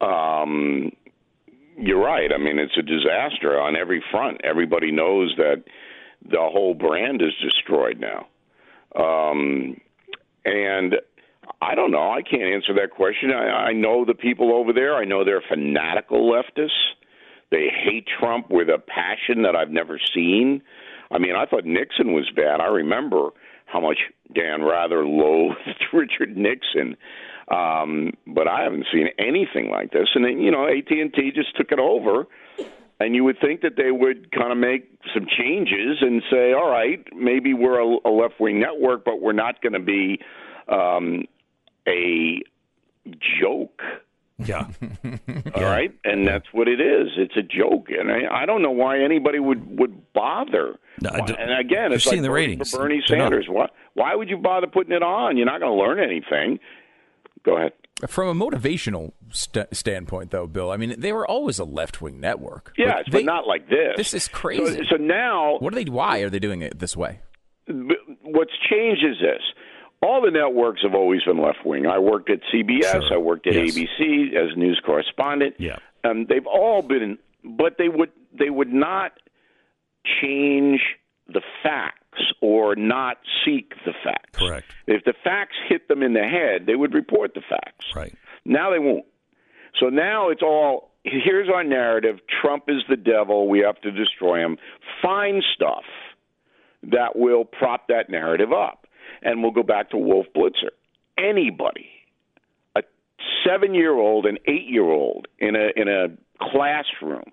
Um, 0.00 0.92
you're 1.76 2.02
right. 2.02 2.30
I 2.32 2.38
mean, 2.38 2.58
it's 2.58 2.76
a 2.78 2.82
disaster 2.82 3.60
on 3.60 3.76
every 3.76 4.02
front. 4.10 4.40
Everybody 4.44 4.90
knows 4.92 5.34
that 5.36 5.62
the 6.24 6.38
whole 6.38 6.74
brand 6.74 7.22
is 7.22 7.32
destroyed 7.42 7.98
now. 8.00 8.26
Um, 8.96 9.80
And 10.44 10.96
I 11.62 11.74
don't 11.74 11.90
know. 11.90 12.10
I 12.10 12.22
can't 12.22 12.42
answer 12.42 12.72
that 12.74 12.90
question. 12.90 13.30
I, 13.32 13.68
I 13.68 13.72
know 13.72 14.04
the 14.04 14.14
people 14.14 14.52
over 14.54 14.72
there. 14.72 14.96
I 14.96 15.04
know 15.04 15.24
they're 15.24 15.42
fanatical 15.48 16.32
leftists. 16.32 16.70
They 17.50 17.68
hate 17.68 18.06
Trump 18.06 18.50
with 18.50 18.68
a 18.68 18.78
passion 18.78 19.42
that 19.42 19.56
I've 19.56 19.70
never 19.70 20.00
seen. 20.14 20.62
I 21.10 21.18
mean, 21.18 21.34
I 21.34 21.46
thought 21.46 21.64
Nixon 21.64 22.12
was 22.12 22.30
bad. 22.34 22.60
I 22.60 22.66
remember 22.66 23.30
how 23.66 23.80
much 23.80 23.98
Dan 24.34 24.62
Rather 24.62 25.04
loathed 25.04 25.56
Richard 25.92 26.36
Nixon, 26.36 26.96
um, 27.50 28.12
but 28.26 28.46
I 28.46 28.62
haven't 28.62 28.86
seen 28.92 29.08
anything 29.18 29.70
like 29.70 29.92
this. 29.92 30.08
And 30.14 30.24
then, 30.24 30.40
you 30.40 30.50
know, 30.50 30.66
AT 30.66 30.90
and 30.90 31.12
T 31.12 31.32
just 31.34 31.56
took 31.56 31.72
it 31.72 31.80
over, 31.80 32.26
and 33.00 33.14
you 33.14 33.24
would 33.24 33.38
think 33.40 33.62
that 33.62 33.76
they 33.76 33.90
would 33.90 34.30
kind 34.30 34.52
of 34.52 34.58
make 34.58 34.90
some 35.14 35.26
changes 35.26 35.98
and 36.00 36.22
say, 36.30 36.52
all 36.52 36.70
right, 36.70 37.04
maybe 37.14 37.54
we're 37.54 37.80
a, 37.80 37.98
a 38.04 38.10
left 38.10 38.38
wing 38.38 38.60
network, 38.60 39.04
but 39.04 39.20
we're 39.20 39.32
not 39.32 39.62
going 39.62 39.72
to 39.72 39.80
be 39.80 40.20
um, 40.68 41.24
a 41.88 42.42
joke. 43.40 43.80
Yeah. 44.44 44.66
All 45.54 45.62
right, 45.62 45.92
and 46.04 46.26
that's 46.26 46.46
what 46.52 46.68
it 46.68 46.80
is. 46.80 47.08
It's 47.16 47.36
a 47.36 47.42
joke, 47.42 47.86
and 47.90 48.10
I, 48.10 48.42
I 48.42 48.46
don't 48.46 48.62
know 48.62 48.70
why 48.70 49.00
anybody 49.02 49.38
would 49.38 49.78
would 49.78 50.12
bother. 50.12 50.78
No, 51.02 51.10
Why- 51.10 51.34
and 51.38 51.52
again, 51.58 51.92
it's 51.92 52.04
You've 52.04 52.12
like 52.12 52.16
seen 52.16 52.22
the 52.22 52.30
ratings. 52.30 52.70
for 52.70 52.78
Bernie 52.78 53.02
Sanders. 53.06 53.46
Why 53.48 53.66
why 53.94 54.14
would 54.14 54.28
you 54.28 54.36
bother 54.38 54.66
putting 54.66 54.92
it 54.92 55.02
on? 55.02 55.36
You're 55.36 55.46
not 55.46 55.60
going 55.60 55.76
to 55.76 55.82
learn 55.82 55.98
anything. 55.98 56.58
Go 57.44 57.56
ahead. 57.56 57.72
From 58.08 58.40
a 58.40 58.44
motivational 58.50 59.12
st- 59.30 59.74
standpoint, 59.76 60.30
though, 60.30 60.46
Bill, 60.46 60.70
I 60.70 60.78
mean, 60.78 60.94
they 60.98 61.12
were 61.12 61.26
always 61.26 61.58
a 61.58 61.64
left 61.64 62.00
wing 62.00 62.18
network. 62.20 62.72
Yes, 62.78 63.04
they- 63.06 63.18
but 63.18 63.24
not 63.24 63.46
like 63.46 63.68
this. 63.68 63.94
This 63.96 64.14
is 64.14 64.28
crazy. 64.28 64.80
so 64.90 64.96
now, 64.96 65.58
What 65.58 65.72
are 65.74 65.76
they? 65.76 65.84
Why 65.90 66.18
are 66.20 66.30
they 66.30 66.38
doing 66.38 66.62
it 66.62 66.78
this 66.78 66.96
way? 66.96 67.20
what's 68.22 68.52
changed 68.70 69.04
is 69.04 69.16
this. 69.20 69.42
All 70.02 70.22
the 70.22 70.30
networks 70.30 70.82
have 70.82 70.94
always 70.94 71.22
been 71.24 71.42
left 71.42 71.58
wing. 71.64 71.86
I 71.86 71.98
worked 71.98 72.30
at 72.30 72.40
CBS. 72.52 72.90
Sure. 73.08 73.14
I 73.14 73.16
worked 73.18 73.46
at 73.46 73.54
Yes. 73.54 73.74
ABC 73.76 74.34
as 74.34 74.56
news 74.56 74.80
correspondent. 74.84 75.56
Yeah. 75.58 75.76
Um, 76.04 76.24
they've 76.26 76.46
all 76.46 76.80
been, 76.82 77.18
but 77.44 77.76
they 77.76 77.88
would 77.88 78.10
they 78.32 78.48
would 78.48 78.72
not 78.72 79.12
change 80.22 80.80
the 81.28 81.42
facts 81.62 82.32
or 82.40 82.74
not 82.76 83.18
seek 83.44 83.72
the 83.84 83.92
facts. 84.02 84.38
Correct. 84.38 84.66
If 84.86 85.04
the 85.04 85.12
facts 85.22 85.56
hit 85.68 85.88
them 85.88 86.02
in 86.02 86.14
the 86.14 86.24
head, 86.24 86.66
they 86.66 86.74
would 86.74 86.94
report 86.94 87.34
the 87.34 87.42
facts. 87.48 87.86
Right. 87.94 88.14
Now 88.44 88.70
they 88.70 88.78
won't. 88.78 89.04
So 89.78 89.86
now 89.90 90.30
it's 90.30 90.42
all 90.42 90.90
here's 91.04 91.48
our 91.48 91.62
narrative 91.64 92.20
Trump 92.42 92.64
is 92.68 92.82
the 92.88 92.96
devil, 92.96 93.48
we 93.48 93.60
have 93.60 93.80
to 93.82 93.90
destroy 93.90 94.44
him. 94.44 94.56
Find 95.02 95.42
stuff 95.54 95.84
that 96.82 97.16
will 97.16 97.44
prop 97.44 97.88
that 97.88 98.08
narrative 98.08 98.52
up. 98.52 98.79
And 99.22 99.42
we'll 99.42 99.52
go 99.52 99.62
back 99.62 99.90
to 99.90 99.96
Wolf 99.96 100.26
Blitzer. 100.34 100.70
Anybody, 101.18 101.88
a 102.76 102.82
seven 103.46 103.74
year 103.74 103.94
old, 103.94 104.26
an 104.26 104.38
eight 104.46 104.66
year 104.66 104.84
old 104.84 105.28
in 105.38 105.56
a 105.56 105.68
in 105.76 105.88
a 105.88 106.08
classroom 106.40 107.32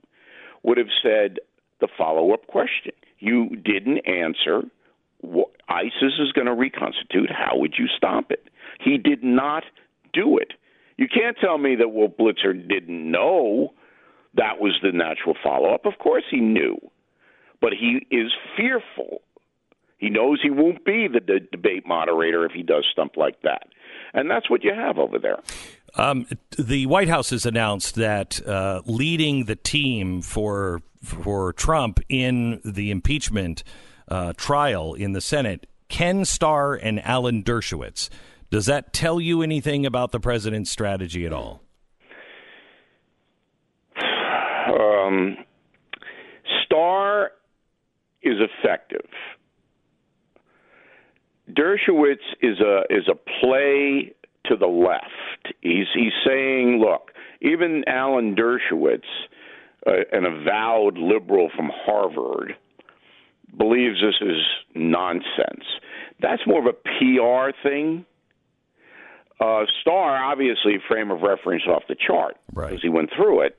would 0.63 0.77
have 0.77 0.87
said 1.01 1.39
the 1.79 1.87
follow 1.97 2.33
up 2.33 2.47
question. 2.47 2.93
You 3.19 3.55
didn't 3.55 3.99
answer. 4.07 4.63
What, 5.21 5.49
ISIS 5.69 6.19
is 6.19 6.31
going 6.33 6.47
to 6.47 6.53
reconstitute. 6.53 7.29
How 7.29 7.57
would 7.57 7.75
you 7.77 7.87
stop 7.95 8.31
it? 8.31 8.47
He 8.79 8.97
did 8.97 9.23
not 9.23 9.63
do 10.13 10.37
it. 10.37 10.53
You 10.97 11.07
can't 11.07 11.37
tell 11.39 11.57
me 11.57 11.75
that 11.75 11.89
Wolf 11.89 12.13
Blitzer 12.19 12.53
didn't 12.53 13.11
know 13.11 13.73
that 14.35 14.59
was 14.59 14.79
the 14.81 14.91
natural 14.91 15.35
follow 15.43 15.73
up. 15.73 15.85
Of 15.85 15.99
course 15.99 16.23
he 16.29 16.39
knew, 16.39 16.77
but 17.61 17.73
he 17.73 18.05
is 18.15 18.31
fearful. 18.55 19.21
He 19.97 20.09
knows 20.09 20.39
he 20.41 20.49
won't 20.49 20.85
be 20.85 21.07
the 21.07 21.19
de- 21.19 21.39
debate 21.39 21.87
moderator 21.87 22.45
if 22.45 22.51
he 22.51 22.63
does 22.63 22.85
stuff 22.91 23.09
like 23.15 23.41
that. 23.41 23.67
And 24.13 24.29
that's 24.29 24.49
what 24.49 24.63
you 24.63 24.73
have 24.73 24.97
over 24.97 25.17
there. 25.19 25.39
Um, 25.95 26.27
the 26.57 26.85
White 26.85 27.09
House 27.09 27.31
has 27.31 27.45
announced 27.45 27.95
that 27.95 28.45
uh, 28.45 28.81
leading 28.85 29.45
the 29.45 29.55
team 29.55 30.21
for 30.21 30.81
for 31.03 31.53
Trump 31.53 31.99
in 32.09 32.59
the 32.65 32.91
impeachment 32.91 33.63
uh, 34.07 34.33
trial 34.35 34.93
in 34.93 35.13
the 35.13 35.21
Senate, 35.21 35.67
Ken 35.89 36.25
Starr 36.25 36.75
and 36.75 37.03
Alan 37.05 37.43
Dershowitz. 37.43 38.09
Does 38.49 38.65
that 38.65 38.93
tell 38.93 39.19
you 39.19 39.41
anything 39.41 39.85
about 39.85 40.11
the 40.11 40.19
president's 40.19 40.71
strategy 40.71 41.25
at 41.25 41.33
all? 41.33 41.61
Um, 44.67 45.37
Starr 46.65 47.31
is 48.21 48.35
effective. 48.41 49.07
Dershowitz 51.51 52.17
is 52.41 52.59
a 52.59 52.81
is 52.89 53.07
a 53.07 53.15
play 53.15 54.13
to 54.45 54.55
the 54.55 54.67
left. 54.67 55.53
He's 55.61 55.87
he's 55.93 56.13
saying, 56.25 56.79
look, 56.79 57.11
even 57.41 57.83
Alan 57.87 58.35
Dershowitz, 58.35 59.03
uh, 59.85 59.91
an 60.11 60.25
avowed 60.25 60.97
liberal 60.97 61.49
from 61.55 61.71
Harvard, 61.73 62.55
believes 63.57 64.01
this 64.01 64.15
is 64.21 64.41
nonsense. 64.75 65.63
That's 66.19 66.41
more 66.47 66.59
of 66.59 66.65
a 66.65 66.73
PR 66.73 67.51
thing. 67.67 68.05
Uh, 69.39 69.65
Starr, 69.81 70.17
obviously, 70.23 70.77
frame 70.87 71.11
of 71.11 71.21
reference 71.21 71.63
off 71.67 71.83
the 71.87 71.95
chart 71.95 72.37
Right. 72.53 72.69
because 72.71 72.81
he 72.81 72.89
went 72.89 73.11
through 73.15 73.41
it, 73.41 73.55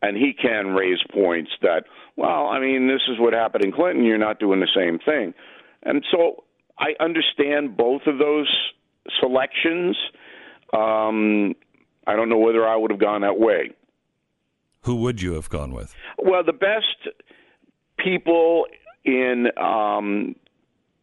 and 0.00 0.16
he 0.16 0.32
can 0.32 0.68
raise 0.68 1.00
points 1.12 1.50
that, 1.60 1.84
well, 2.16 2.46
I 2.46 2.58
mean, 2.60 2.88
this 2.88 3.02
is 3.08 3.18
what 3.18 3.34
happened 3.34 3.62
in 3.62 3.72
Clinton. 3.72 4.04
You're 4.04 4.16
not 4.16 4.40
doing 4.40 4.60
the 4.60 4.70
same 4.74 4.98
thing, 4.98 5.34
and 5.82 6.02
so 6.10 6.44
I 6.78 6.94
understand 7.00 7.76
both 7.76 8.02
of 8.06 8.18
those 8.18 8.48
selections. 9.20 9.96
Um, 10.72 11.54
I 12.06 12.16
don't 12.16 12.28
know 12.28 12.38
whether 12.38 12.66
I 12.66 12.76
would 12.76 12.90
have 12.90 13.00
gone 13.00 13.20
that 13.22 13.38
way. 13.38 13.70
Who 14.82 14.96
would 14.96 15.22
you 15.22 15.34
have 15.34 15.48
gone 15.48 15.72
with? 15.72 15.94
Well, 16.18 16.42
the 16.44 16.52
best 16.52 17.14
people 17.98 18.66
in 19.04 19.46
um, 19.56 20.34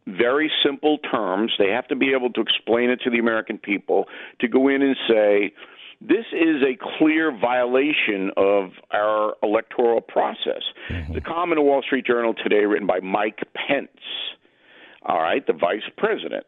very 0.08 0.51
simple 0.65 0.97
terms, 0.97 1.53
they 1.58 1.69
have 1.69 1.88
to 1.88 1.95
be 1.95 2.13
able 2.13 2.32
to 2.34 2.41
explain 2.41 2.89
it 2.89 2.99
to 3.03 3.10
the 3.10 3.19
American 3.19 3.58
people 3.58 4.05
to 4.41 4.47
go 4.47 4.67
in 4.67 4.82
and 4.82 4.95
say, 5.08 5.53
this 6.01 6.25
is 6.32 6.63
a 6.63 6.77
clear 6.97 7.38
violation 7.38 8.32
of 8.38 8.69
our 8.91 9.36
electoral 9.43 9.99
process. 9.99 10.63
The 10.89 11.21
in 11.51 11.55
the 11.55 11.62
Wall 11.62 11.82
Street 11.82 12.05
Journal 12.05 12.34
today, 12.34 12.65
written 12.65 12.88
by 12.88 12.99
Mike 13.01 13.39
Pence, 13.53 13.89
all 15.05 15.21
right, 15.21 15.45
the 15.45 15.53
vice 15.53 15.88
president, 15.97 16.45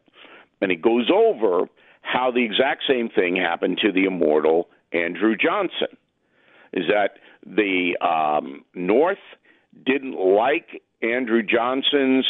and 0.61 0.71
he 0.71 0.77
goes 0.77 1.09
over 1.13 1.67
how 2.01 2.31
the 2.31 2.43
exact 2.43 2.83
same 2.87 3.09
thing 3.09 3.35
happened 3.35 3.79
to 3.83 3.91
the 3.91 4.05
immortal 4.05 4.67
Andrew 4.91 5.35
Johnson 5.37 5.97
is 6.73 6.85
that 6.87 7.17
the 7.45 7.97
um, 8.05 8.63
North 8.73 9.17
didn't 9.85 10.13
like 10.13 10.81
Andrew 11.01 11.41
Johnson's 11.43 12.25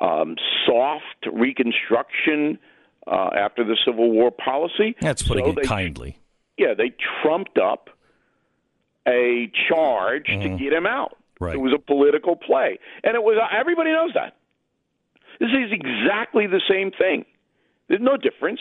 um, 0.00 0.36
soft 0.66 1.26
reconstruction 1.32 2.58
uh, 3.06 3.30
after 3.36 3.64
the 3.64 3.76
Civil 3.84 4.10
War 4.10 4.30
policy. 4.30 4.96
That's 5.00 5.22
putting 5.22 5.44
So 5.44 5.50
it 5.52 5.56
they, 5.56 5.62
kindly. 5.62 6.18
Yeah, 6.56 6.74
they 6.76 6.92
trumped 7.22 7.58
up 7.58 7.90
a 9.06 9.50
charge 9.68 10.26
to 10.26 10.56
get 10.58 10.72
him 10.72 10.86
out. 10.86 11.10
Mm-hmm. 11.10 11.44
Right. 11.44 11.54
It 11.56 11.60
was 11.60 11.72
a 11.74 11.78
political 11.78 12.36
play, 12.36 12.78
and 13.02 13.14
it 13.14 13.22
was 13.22 13.36
everybody 13.52 13.90
knows 13.90 14.12
that. 14.14 14.36
This 15.44 15.52
is 15.66 15.72
exactly 15.72 16.46
the 16.46 16.60
same 16.70 16.90
thing. 16.90 17.24
There's 17.88 18.00
no 18.00 18.16
difference. 18.16 18.60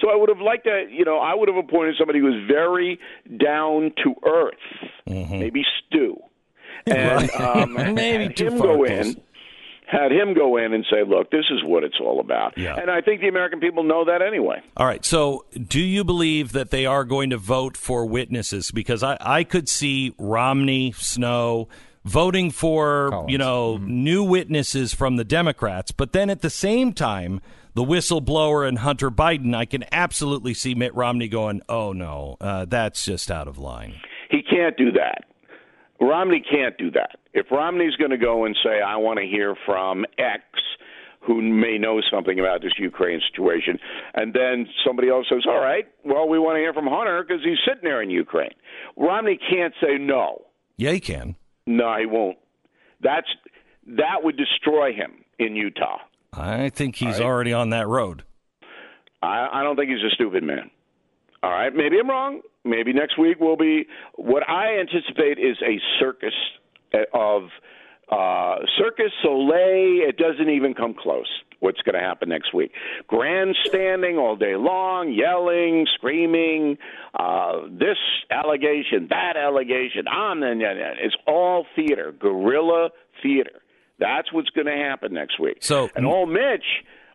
So 0.00 0.10
I 0.10 0.16
would 0.16 0.28
have 0.28 0.40
liked 0.40 0.64
to, 0.64 0.86
you 0.90 1.04
know, 1.04 1.18
I 1.18 1.34
would 1.34 1.48
have 1.48 1.56
appointed 1.56 1.94
somebody 1.98 2.18
who 2.20 2.26
was 2.26 2.44
very 2.48 2.98
down 3.38 3.92
to 4.04 4.14
earth, 4.26 4.54
Mm-hmm. 5.08 5.38
maybe 5.38 5.62
Stu, 5.86 6.16
and 6.86 7.30
um, 7.32 7.74
Maybe 7.94 8.24
had 8.24 8.38
him 8.38 8.58
go 8.58 8.76
close. 8.84 8.90
in, 8.90 9.20
had 9.86 10.12
him 10.12 10.34
go 10.34 10.56
in 10.58 10.72
and 10.74 10.84
say, 10.90 11.02
"Look, 11.02 11.30
this 11.30 11.46
is 11.50 11.64
what 11.64 11.82
it's 11.82 11.96
all 12.00 12.20
about." 12.20 12.56
Yeah. 12.58 12.76
And 12.76 12.90
I 12.90 13.00
think 13.00 13.20
the 13.22 13.28
American 13.28 13.58
people 13.58 13.82
know 13.84 14.04
that 14.04 14.20
anyway. 14.22 14.60
All 14.76 14.86
right. 14.86 15.04
So, 15.04 15.46
do 15.66 15.80
you 15.80 16.04
believe 16.04 16.52
that 16.52 16.70
they 16.70 16.84
are 16.86 17.04
going 17.04 17.30
to 17.30 17.38
vote 17.38 17.76
for 17.76 18.04
witnesses? 18.04 18.70
Because 18.70 19.02
I, 19.02 19.16
I 19.20 19.44
could 19.44 19.68
see 19.68 20.14
Romney, 20.18 20.92
Snow 20.92 21.68
voting 22.08 22.50
for, 22.50 23.10
Collins. 23.10 23.30
you 23.32 23.38
know, 23.38 23.76
new 23.78 24.24
witnesses 24.24 24.94
from 24.94 25.16
the 25.16 25.24
Democrats. 25.24 25.92
But 25.92 26.12
then 26.12 26.30
at 26.30 26.40
the 26.42 26.50
same 26.50 26.92
time, 26.92 27.40
the 27.74 27.84
whistleblower 27.84 28.66
and 28.66 28.78
Hunter 28.78 29.10
Biden, 29.10 29.54
I 29.54 29.64
can 29.64 29.84
absolutely 29.92 30.54
see 30.54 30.74
Mitt 30.74 30.94
Romney 30.94 31.28
going, 31.28 31.62
oh, 31.68 31.92
no, 31.92 32.36
uh, 32.40 32.64
that's 32.64 33.04
just 33.04 33.30
out 33.30 33.46
of 33.46 33.58
line. 33.58 33.94
He 34.30 34.42
can't 34.42 34.76
do 34.76 34.90
that. 34.92 35.24
Romney 36.00 36.42
can't 36.48 36.76
do 36.78 36.90
that. 36.92 37.16
If 37.34 37.46
Romney's 37.50 37.96
going 37.96 38.10
to 38.10 38.18
go 38.18 38.44
and 38.44 38.56
say, 38.64 38.80
I 38.80 38.96
want 38.96 39.18
to 39.18 39.26
hear 39.26 39.54
from 39.66 40.04
X, 40.18 40.42
who 41.20 41.42
may 41.42 41.76
know 41.76 42.00
something 42.10 42.38
about 42.38 42.62
this 42.62 42.72
Ukraine 42.78 43.20
situation, 43.30 43.78
and 44.14 44.32
then 44.32 44.66
somebody 44.86 45.08
else 45.08 45.26
says, 45.28 45.44
All 45.46 45.60
right, 45.60 45.84
well, 46.04 46.28
we 46.28 46.38
want 46.38 46.56
to 46.56 46.60
hear 46.60 46.72
from 46.72 46.86
Hunter 46.86 47.22
because 47.22 47.42
he's 47.44 47.58
sitting 47.66 47.82
there 47.82 48.00
in 48.00 48.10
Ukraine. 48.10 48.54
Romney 48.96 49.38
can't 49.50 49.74
say 49.80 49.98
no. 49.98 50.42
Yeah, 50.76 50.92
he 50.92 51.00
can. 51.00 51.36
No, 51.68 51.94
he 51.98 52.06
won't. 52.06 52.38
That's 53.02 53.26
that 53.86 54.22
would 54.24 54.38
destroy 54.38 54.92
him 54.94 55.22
in 55.38 55.54
Utah. 55.54 55.98
I 56.32 56.70
think 56.70 56.96
he's 56.96 57.20
already 57.20 57.52
on 57.52 57.70
that 57.70 57.86
road. 57.86 58.24
I, 59.22 59.48
I 59.52 59.62
don't 59.62 59.76
think 59.76 59.90
he's 59.90 60.02
a 60.02 60.14
stupid 60.14 60.42
man. 60.42 60.70
All 61.42 61.50
right, 61.50 61.72
maybe 61.74 61.98
I'm 62.00 62.08
wrong. 62.08 62.40
Maybe 62.64 62.92
next 62.94 63.18
week 63.18 63.38
will 63.38 63.56
be 63.56 63.86
what 64.16 64.48
I 64.48 64.78
anticipate 64.80 65.38
is 65.38 65.58
a 65.62 65.78
circus 66.00 66.34
of 67.12 67.42
uh, 68.10 68.56
Circus 68.78 69.12
Soleil. 69.22 70.08
It 70.08 70.16
doesn't 70.16 70.48
even 70.48 70.72
come 70.72 70.94
close. 70.94 71.28
What's 71.60 71.80
going 71.82 71.94
to 71.94 72.00
happen 72.00 72.28
next 72.28 72.54
week? 72.54 72.72
Grandstanding 73.08 74.16
all 74.16 74.36
day 74.36 74.54
long, 74.54 75.12
yelling, 75.12 75.86
screaming, 75.94 76.78
uh, 77.18 77.62
this 77.70 77.98
allegation, 78.30 79.08
that 79.10 79.36
allegation, 79.36 80.06
on 80.06 80.42
and 80.42 80.62
on. 80.62 80.76
It's 81.00 81.16
all 81.26 81.66
theater, 81.74 82.12
guerrilla 82.18 82.90
theater. 83.22 83.60
That's 83.98 84.32
what's 84.32 84.50
going 84.50 84.66
to 84.66 84.76
happen 84.76 85.12
next 85.12 85.40
week. 85.40 85.58
So, 85.60 85.90
and 85.96 86.06
old 86.06 86.28
Mitch, 86.28 86.64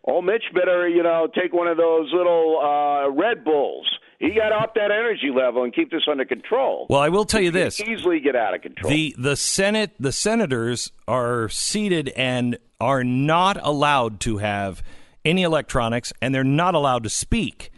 old 0.04 0.26
Mitch 0.26 0.44
better, 0.54 0.90
you 0.90 1.04
know, 1.04 1.30
take 1.34 1.54
one 1.54 1.68
of 1.68 1.78
those 1.78 2.12
little 2.12 2.60
uh, 2.60 3.10
Red 3.12 3.46
Bulls 3.46 3.88
he 4.24 4.34
got 4.34 4.54
up 4.54 4.74
that 4.76 4.90
energy 4.90 5.30
level 5.36 5.64
and 5.64 5.76
keep 5.76 5.92
this 5.92 6.04
under 6.10 6.24
control. 6.24 6.88
Well, 6.90 7.02
I 7.02 7.10
will 7.10 7.26
tell 7.26 7.42
you 7.42 7.52
this: 7.52 7.82
easily 7.82 8.22
get 8.22 8.38
out 8.38 8.56
of 8.56 8.62
control. 8.62 8.90
The 8.90 9.14
the 9.18 9.36
Senate, 9.36 9.92
the 10.00 10.14
senators 10.14 10.92
are 11.10 11.50
seated 11.50 12.08
and 12.10 12.58
are 12.80 13.04
not 13.04 13.58
allowed 13.62 14.22
to 14.22 14.38
have 14.38 14.82
any 15.26 15.44
electronics, 15.44 16.14
and 16.22 16.34
they're 16.34 16.46
not 16.46 16.74
allowed 16.74 17.04
to 17.04 17.10
speak. 17.10 17.70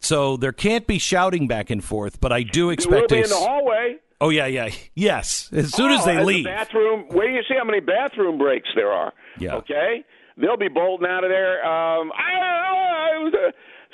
So 0.00 0.36
there 0.36 0.52
can't 0.52 0.88
be 0.88 0.98
shouting 0.98 1.46
back 1.46 1.70
and 1.70 1.84
forth. 1.84 2.20
But 2.20 2.32
I 2.32 2.42
do 2.42 2.70
expect 2.70 3.12
will 3.12 3.18
be 3.18 3.22
in 3.22 3.30
the 3.30 3.36
hallway. 3.36 3.98
Oh 4.20 4.30
yeah, 4.30 4.46
yeah, 4.46 4.70
yes. 4.96 5.50
As 5.52 5.72
soon 5.72 5.92
oh, 5.92 5.98
as 5.98 6.04
they 6.04 6.16
as 6.16 6.26
leave, 6.26 6.44
the 6.44 6.50
bathroom. 6.50 7.04
Where 7.10 7.28
do 7.28 7.34
you 7.34 7.42
see 7.48 7.54
how 7.56 7.64
many 7.64 7.78
bathroom 7.78 8.38
breaks 8.38 8.68
there 8.74 8.90
are? 8.90 9.12
Yeah. 9.38 9.54
Okay, 9.54 10.04
they'll 10.36 10.56
be 10.56 10.68
bolting 10.68 11.06
out 11.06 11.22
of 11.22 11.30
there. 11.30 11.64
Um, 11.64 12.10
I, 12.12 13.30
I, 13.30 13.50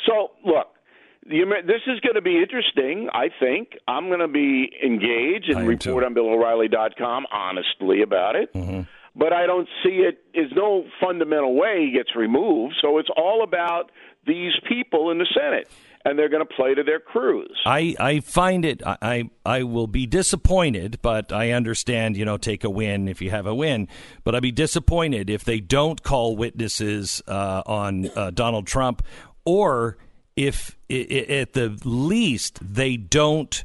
so 0.06 0.30
look, 0.46 0.68
this 1.28 1.82
is 1.86 2.00
going 2.00 2.14
to 2.14 2.22
be 2.22 2.38
interesting. 2.38 3.08
I 3.12 3.28
think 3.40 3.76
I'm 3.86 4.08
going 4.08 4.20
to 4.20 4.28
be 4.28 4.70
engaged 4.84 5.50
and 5.50 5.66
report 5.66 5.80
too. 5.80 6.04
on 6.04 6.14
BillO'Reilly.com 6.14 7.26
honestly 7.30 8.02
about 8.02 8.36
it. 8.36 8.52
Mm-hmm. 8.54 8.82
But 9.14 9.32
I 9.32 9.46
don't 9.46 9.68
see 9.84 9.96
it. 9.96 10.22
There's 10.32 10.52
no 10.54 10.84
fundamental 11.00 11.54
way 11.54 11.86
he 11.86 11.92
gets 11.96 12.14
removed. 12.14 12.76
So 12.80 12.98
it's 12.98 13.08
all 13.16 13.42
about 13.42 13.90
these 14.26 14.52
people 14.68 15.10
in 15.10 15.18
the 15.18 15.26
Senate 15.34 15.68
and 16.04 16.18
they're 16.18 16.28
going 16.28 16.46
to 16.46 16.54
play 16.54 16.74
to 16.74 16.82
their 16.82 17.00
crews. 17.00 17.58
I, 17.66 17.94
I 17.98 18.20
find 18.20 18.64
it 18.64 18.82
I 18.86 19.30
I 19.44 19.64
will 19.64 19.88
be 19.88 20.06
disappointed, 20.06 21.00
but 21.02 21.32
I 21.32 21.50
understand 21.50 22.16
you 22.16 22.24
know 22.24 22.36
take 22.36 22.64
a 22.64 22.70
win 22.70 23.08
if 23.08 23.20
you 23.20 23.30
have 23.30 23.46
a 23.46 23.54
win. 23.54 23.88
But 24.24 24.34
I'd 24.34 24.42
be 24.42 24.52
disappointed 24.52 25.28
if 25.28 25.44
they 25.44 25.60
don't 25.60 26.02
call 26.02 26.36
witnesses 26.36 27.20
uh, 27.26 27.62
on 27.66 28.10
uh, 28.16 28.30
Donald 28.30 28.66
Trump 28.66 29.02
or 29.44 29.98
if 30.38 30.76
at 30.88 31.52
the 31.54 31.80
least 31.84 32.60
they 32.62 32.96
don't 32.96 33.64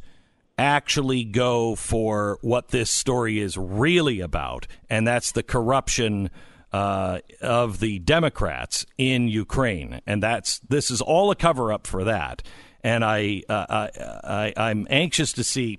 actually 0.58 1.24
go 1.24 1.76
for 1.76 2.40
what 2.42 2.70
this 2.70 2.90
story 2.90 3.40
is 3.40 3.56
really 3.56 4.20
about, 4.20 4.66
and 4.90 5.08
that's 5.08 5.34
the 5.34 5.44
corruption 5.44 6.32
uh, 6.72 7.20
of 7.42 7.80
the 7.80 8.00
Democrats 8.00 8.88
in 8.98 9.28
Ukraine, 9.28 10.02
and 10.08 10.24
that's 10.24 10.58
this 10.68 10.90
is 10.90 11.00
all 11.00 11.30
a 11.30 11.36
cover 11.36 11.72
up 11.72 11.86
for 11.86 12.06
that. 12.06 12.42
And 12.84 13.06
I, 13.06 13.44
uh, 13.48 13.66
I, 13.70 13.90
I 14.24 14.54
I'm 14.58 14.88
anxious 14.90 15.32
to 15.34 15.44
see 15.44 15.78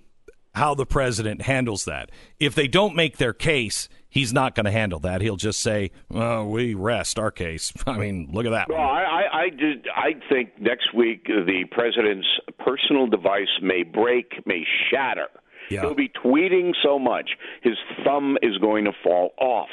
how 0.55 0.77
the 0.77 0.87
president 0.87 1.43
handles 1.43 1.87
that. 1.87 2.13
If 2.39 2.55
they 2.55 2.69
don't 2.69 2.95
make 2.95 3.17
their 3.17 3.33
case, 3.33 3.89
he's 4.15 4.33
not 4.33 4.55
going 4.55 4.65
to 4.65 4.71
handle 4.71 5.01
that. 5.01 5.21
He'll 5.21 5.37
just 5.37 5.61
say, 5.61 5.91
oh, 6.11 6.47
"We 6.47 6.75
rest 6.75 7.19
our 7.19 7.31
case." 7.31 7.73
I 7.87 7.99
mean, 7.99 8.31
look 8.33 8.47
at 8.47 8.51
that. 8.51 8.69
Well, 8.71 8.79
I, 8.79 9.03
I, 9.03 9.39
I 9.43 9.49
did. 9.51 9.87
I 9.95 10.13
think 10.33 10.53
next 10.59 10.95
week 10.95 11.27
the 11.27 11.65
president's 11.71 12.29
personal 12.59 13.07
device 13.07 13.49
may 13.61 13.83
break, 13.83 14.47
may 14.47 14.65
shatter. 14.91 15.29
Yeah. 15.71 15.81
He'll 15.83 15.95
be 15.95 16.11
tweeting 16.25 16.73
so 16.83 16.99
much, 16.99 17.31
his 17.63 17.77
thumb 18.05 18.37
is 18.43 18.57
going 18.59 18.85
to 18.85 18.93
fall 19.03 19.31
off. 19.39 19.71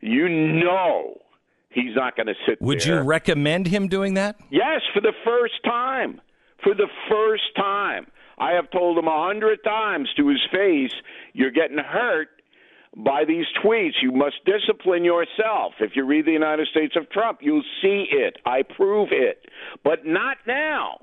You 0.00 0.28
know, 0.28 1.18
he's 1.68 1.96
not 1.96 2.16
going 2.16 2.28
to 2.28 2.34
sit. 2.46 2.62
Would 2.62 2.80
there. 2.80 2.98
you 2.98 3.02
recommend 3.02 3.66
him 3.66 3.88
doing 3.88 4.14
that? 4.14 4.36
Yes, 4.50 4.80
for 4.94 5.00
the 5.00 5.12
first 5.24 5.62
time. 5.64 6.20
For 6.62 6.74
the 6.74 6.88
first 7.10 7.54
time. 7.56 8.06
I 8.38 8.52
have 8.52 8.70
told 8.70 8.96
him 8.96 9.06
a 9.06 9.26
hundred 9.26 9.62
times 9.64 10.08
to 10.16 10.28
his 10.28 10.40
face, 10.50 10.92
"You're 11.34 11.50
getting 11.50 11.76
hurt 11.76 12.28
by 12.96 13.24
these 13.26 13.46
tweets. 13.64 14.02
You 14.02 14.12
must 14.12 14.36
discipline 14.44 15.04
yourself. 15.04 15.74
If 15.80 15.92
you 15.94 16.04
read 16.04 16.26
the 16.26 16.32
United 16.32 16.68
States 16.68 16.94
of 16.96 17.10
Trump, 17.10 17.38
you'll 17.42 17.64
see 17.82 18.06
it. 18.10 18.36
I 18.44 18.62
prove 18.62 19.08
it. 19.12 19.46
But 19.84 20.06
not 20.06 20.38
now. 20.46 20.98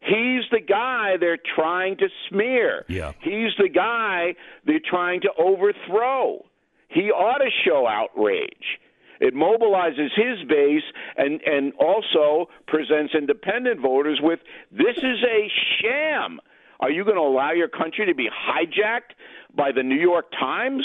He's 0.00 0.44
the 0.52 0.60
guy 0.60 1.16
they're 1.18 1.38
trying 1.54 1.96
to 1.98 2.08
smear. 2.28 2.84
Yeah. 2.88 3.12
He's 3.20 3.52
the 3.58 3.68
guy 3.68 4.34
they're 4.64 4.78
trying 4.78 5.22
to 5.22 5.30
overthrow. 5.36 6.44
He 6.88 7.10
ought 7.10 7.38
to 7.38 7.50
show 7.64 7.86
outrage. 7.88 8.78
It 9.18 9.34
mobilizes 9.34 10.10
his 10.14 10.46
base 10.48 10.84
and, 11.16 11.40
and 11.42 11.72
also 11.74 12.50
presents 12.66 13.14
independent 13.14 13.80
voters 13.80 14.20
with 14.22 14.40
this 14.70 14.96
is 14.96 15.24
a 15.24 15.50
sham. 15.80 16.38
Are 16.80 16.90
you 16.90 17.04
going 17.04 17.16
to 17.16 17.22
allow 17.22 17.52
your 17.52 17.68
country 17.68 18.06
to 18.06 18.14
be 18.14 18.28
hijacked 18.28 19.14
by 19.54 19.72
the 19.72 19.82
New 19.82 19.98
York 19.98 20.30
Times? 20.32 20.84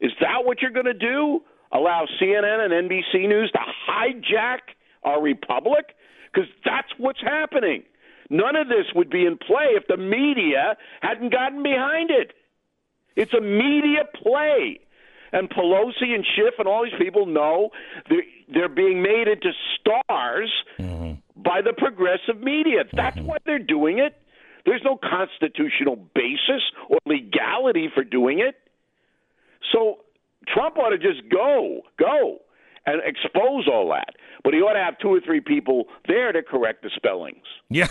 Is 0.00 0.12
that 0.20 0.44
what 0.44 0.60
you're 0.60 0.70
going 0.70 0.86
to 0.86 0.94
do? 0.94 1.40
Allow 1.72 2.06
CNN 2.20 2.64
and 2.64 2.90
NBC 2.90 3.28
News 3.28 3.50
to 3.52 3.60
hijack 3.88 4.58
our 5.02 5.20
republic? 5.22 5.86
Because 6.32 6.48
that's 6.64 6.88
what's 6.98 7.20
happening. 7.20 7.84
None 8.30 8.56
of 8.56 8.68
this 8.68 8.86
would 8.94 9.10
be 9.10 9.26
in 9.26 9.38
play 9.38 9.72
if 9.72 9.86
the 9.86 9.96
media 9.96 10.76
hadn't 11.00 11.32
gotten 11.32 11.62
behind 11.62 12.10
it. 12.10 12.32
It's 13.16 13.32
a 13.34 13.40
media 13.40 14.04
play. 14.14 14.80
And 15.32 15.50
Pelosi 15.50 16.14
and 16.14 16.24
Schiff 16.36 16.54
and 16.58 16.68
all 16.68 16.84
these 16.84 16.98
people 16.98 17.26
know 17.26 17.70
they're, 18.08 18.22
they're 18.52 18.68
being 18.68 19.02
made 19.02 19.26
into 19.26 19.50
stars 19.80 20.50
mm-hmm. 20.78 21.14
by 21.42 21.60
the 21.60 21.72
progressive 21.76 22.40
media. 22.40 22.84
That's 22.92 23.16
mm-hmm. 23.16 23.26
why 23.26 23.38
they're 23.44 23.58
doing 23.58 23.98
it. 23.98 24.14
There's 24.66 24.82
no 24.84 24.98
constitutional 24.98 25.96
basis 26.14 26.62
or 26.88 26.98
legality 27.06 27.88
for 27.94 28.04
doing 28.04 28.40
it. 28.40 28.56
So 29.72 29.98
Trump 30.48 30.78
ought 30.78 30.90
to 30.90 30.98
just 30.98 31.28
go, 31.30 31.82
go, 31.98 32.40
and 32.86 33.00
expose 33.04 33.66
all 33.66 33.88
that. 33.90 34.14
But 34.42 34.52
he 34.52 34.60
ought 34.60 34.74
to 34.74 34.78
have 34.78 34.98
two 34.98 35.08
or 35.08 35.20
three 35.20 35.40
people 35.40 35.84
there 36.06 36.32
to 36.32 36.42
correct 36.42 36.82
the 36.82 36.90
spellings. 36.94 37.44
Yeah, 37.70 37.88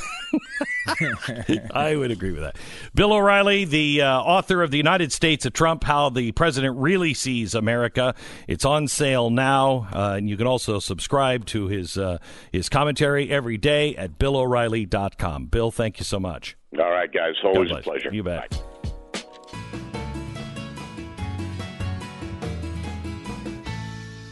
I 1.73 1.95
would 1.95 2.11
agree 2.11 2.31
with 2.31 2.41
that. 2.41 2.57
Bill 2.93 3.11
O'Reilly, 3.13 3.65
the 3.65 4.03
uh, 4.03 4.19
author 4.19 4.61
of 4.61 4.69
The 4.69 4.77
United 4.77 5.11
States 5.11 5.45
of 5.47 5.53
Trump 5.53 5.83
How 5.83 6.09
the 6.09 6.31
President 6.33 6.77
Really 6.77 7.15
Sees 7.15 7.55
America. 7.55 8.13
It's 8.47 8.65
on 8.65 8.87
sale 8.87 9.31
now, 9.31 9.87
uh, 9.91 10.13
and 10.17 10.29
you 10.29 10.37
can 10.37 10.45
also 10.45 10.77
subscribe 10.77 11.45
to 11.47 11.67
his, 11.67 11.97
uh, 11.97 12.19
his 12.51 12.69
commentary 12.69 13.31
every 13.31 13.57
day 13.57 13.95
at 13.95 14.19
BillO'Reilly.com. 14.19 15.47
Bill, 15.47 15.71
thank 15.71 15.97
you 15.97 16.05
so 16.05 16.19
much. 16.19 16.55
All 16.79 16.91
right, 16.91 17.11
guys. 17.11 17.33
Always 17.43 17.71
a 17.71 17.77
pleasure. 17.77 18.09
You 18.11 18.23
bet. 18.23 18.49
Bye. 18.49 18.57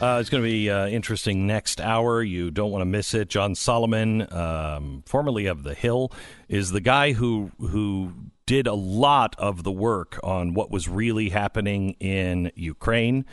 Uh, 0.01 0.17
it's 0.19 0.31
going 0.31 0.41
to 0.41 0.49
be 0.49 0.67
uh, 0.67 0.87
interesting 0.87 1.45
next 1.45 1.79
hour. 1.79 2.23
You 2.23 2.49
don't 2.49 2.71
want 2.71 2.81
to 2.81 2.87
miss 2.87 3.13
it. 3.13 3.29
John 3.29 3.53
Solomon, 3.53 4.25
um, 4.33 5.03
formerly 5.05 5.45
of 5.45 5.61
The 5.61 5.75
Hill, 5.75 6.11
is 6.49 6.71
the 6.71 6.81
guy 6.81 7.11
who 7.11 7.51
who 7.59 8.11
did 8.47 8.65
a 8.65 8.73
lot 8.73 9.35
of 9.37 9.61
the 9.61 9.71
work 9.71 10.19
on 10.23 10.55
what 10.55 10.71
was 10.71 10.89
really 10.89 11.29
happening 11.29 11.91
in 11.99 12.51
Ukraine. 12.55 13.25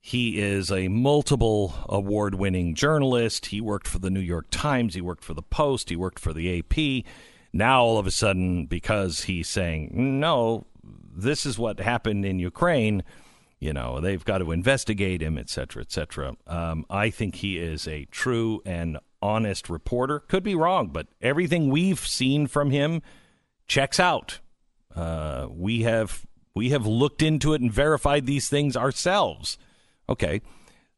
He 0.00 0.40
is 0.40 0.72
a 0.72 0.88
multiple 0.88 1.72
award 1.88 2.34
winning 2.34 2.74
journalist. 2.74 3.46
He 3.46 3.60
worked 3.60 3.86
for 3.86 4.00
the 4.00 4.10
New 4.10 4.20
York 4.20 4.48
Times, 4.50 4.94
he 4.94 5.00
worked 5.00 5.22
for 5.22 5.34
the 5.34 5.42
Post, 5.42 5.90
he 5.90 5.96
worked 5.96 6.18
for 6.18 6.32
the 6.32 6.58
AP. 6.58 7.04
Now, 7.56 7.84
all 7.84 7.98
of 7.98 8.06
a 8.08 8.10
sudden, 8.10 8.66
because 8.66 9.22
he's 9.22 9.48
saying, 9.48 9.92
no, 9.92 10.66
this 10.82 11.46
is 11.46 11.56
what 11.56 11.78
happened 11.78 12.26
in 12.26 12.40
Ukraine, 12.40 13.04
you 13.60 13.72
know, 13.72 14.00
they've 14.00 14.24
got 14.24 14.38
to 14.38 14.50
investigate 14.50 15.22
him, 15.22 15.38
et 15.38 15.48
cetera, 15.48 15.82
et 15.82 15.92
cetera. 15.92 16.34
Um, 16.48 16.84
I 16.90 17.10
think 17.10 17.36
he 17.36 17.56
is 17.58 17.86
a 17.86 18.06
true 18.06 18.60
and 18.66 18.98
honest 19.22 19.70
reporter. 19.70 20.18
Could 20.18 20.42
be 20.42 20.56
wrong, 20.56 20.88
but 20.88 21.06
everything 21.22 21.70
we've 21.70 22.00
seen 22.00 22.48
from 22.48 22.72
him 22.72 23.02
checks 23.68 24.00
out. 24.00 24.40
Uh, 24.92 25.46
we 25.48 25.82
have 25.82 26.26
we 26.56 26.70
have 26.70 26.86
looked 26.86 27.22
into 27.22 27.54
it 27.54 27.60
and 27.60 27.72
verified 27.72 28.26
these 28.26 28.48
things 28.48 28.76
ourselves. 28.76 29.58
Okay, 30.08 30.42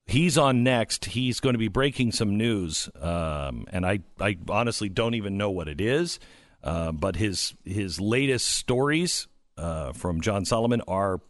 he's 0.06 0.38
on 0.38 0.64
next. 0.64 1.04
He's 1.04 1.38
going 1.38 1.54
to 1.54 1.58
be 1.58 1.68
breaking 1.68 2.12
some 2.12 2.38
news, 2.38 2.88
um, 3.00 3.66
and 3.68 3.84
I 3.84 4.00
I 4.18 4.38
honestly 4.48 4.88
don't 4.88 5.14
even 5.14 5.36
know 5.36 5.50
what 5.50 5.68
it 5.68 5.82
is. 5.82 6.18
Uh, 6.62 6.92
but 6.92 7.16
his 7.16 7.54
his 7.64 8.00
latest 8.00 8.50
stories 8.50 9.28
uh, 9.56 9.92
from 9.92 10.20
John 10.20 10.44
Solomon 10.44 10.82
are 10.88 11.20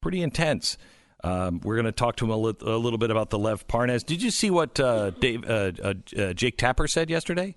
pretty 0.00 0.22
intense. 0.22 0.76
Um, 1.24 1.60
we're 1.62 1.76
going 1.76 1.86
to 1.86 1.92
talk 1.92 2.16
to 2.16 2.24
him 2.24 2.30
a, 2.30 2.36
li- 2.36 2.56
a, 2.60 2.76
little 2.76 2.98
bit 2.98 3.10
about 3.10 3.30
the 3.30 3.38
Lev 3.38 3.66
Parnas. 3.68 4.04
Did 4.04 4.22
you 4.22 4.30
see 4.32 4.50
what 4.50 4.78
uh, 4.80 5.10
Dave, 5.10 5.48
uh, 5.48 5.70
uh, 5.82 5.94
uh, 6.18 6.32
Jake 6.32 6.58
Tapper 6.58 6.88
said 6.88 7.10
yesterday? 7.10 7.54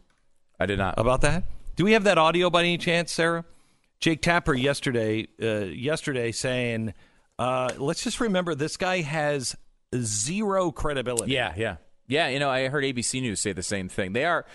I 0.60 0.68
did 0.68 0.78
not. 0.78 1.00
About 1.00 1.22
that? 1.22 1.46
Do 1.76 1.84
we 1.84 1.94
have 1.94 2.04
that 2.04 2.18
audio 2.18 2.50
by 2.50 2.62
any 2.62 2.78
chance, 2.78 3.12
Sarah? 3.12 3.44
Jake 4.00 4.22
Tapper 4.22 4.54
yesterday, 4.54 5.28
uh, 5.42 5.66
yesterday 5.66 6.32
saying, 6.32 6.94
uh, 7.40 7.72
"Let's 7.78 8.04
just 8.04 8.20
remember 8.20 8.54
this 8.54 8.78
guy 8.78 9.02
has 9.02 9.56
zero 9.96 10.72
credibility." 10.72 11.34
Yeah, 11.34 11.54
yeah, 11.58 11.78
yeah. 12.08 12.28
You 12.28 12.40
know, 12.40 12.50
I 12.50 12.68
heard 12.68 12.84
ABC 12.84 13.22
News 13.22 13.42
say 13.42 13.52
the 13.52 13.64
same 13.64 13.90
thing. 13.90 14.14
They 14.14 14.26
are 14.26 14.46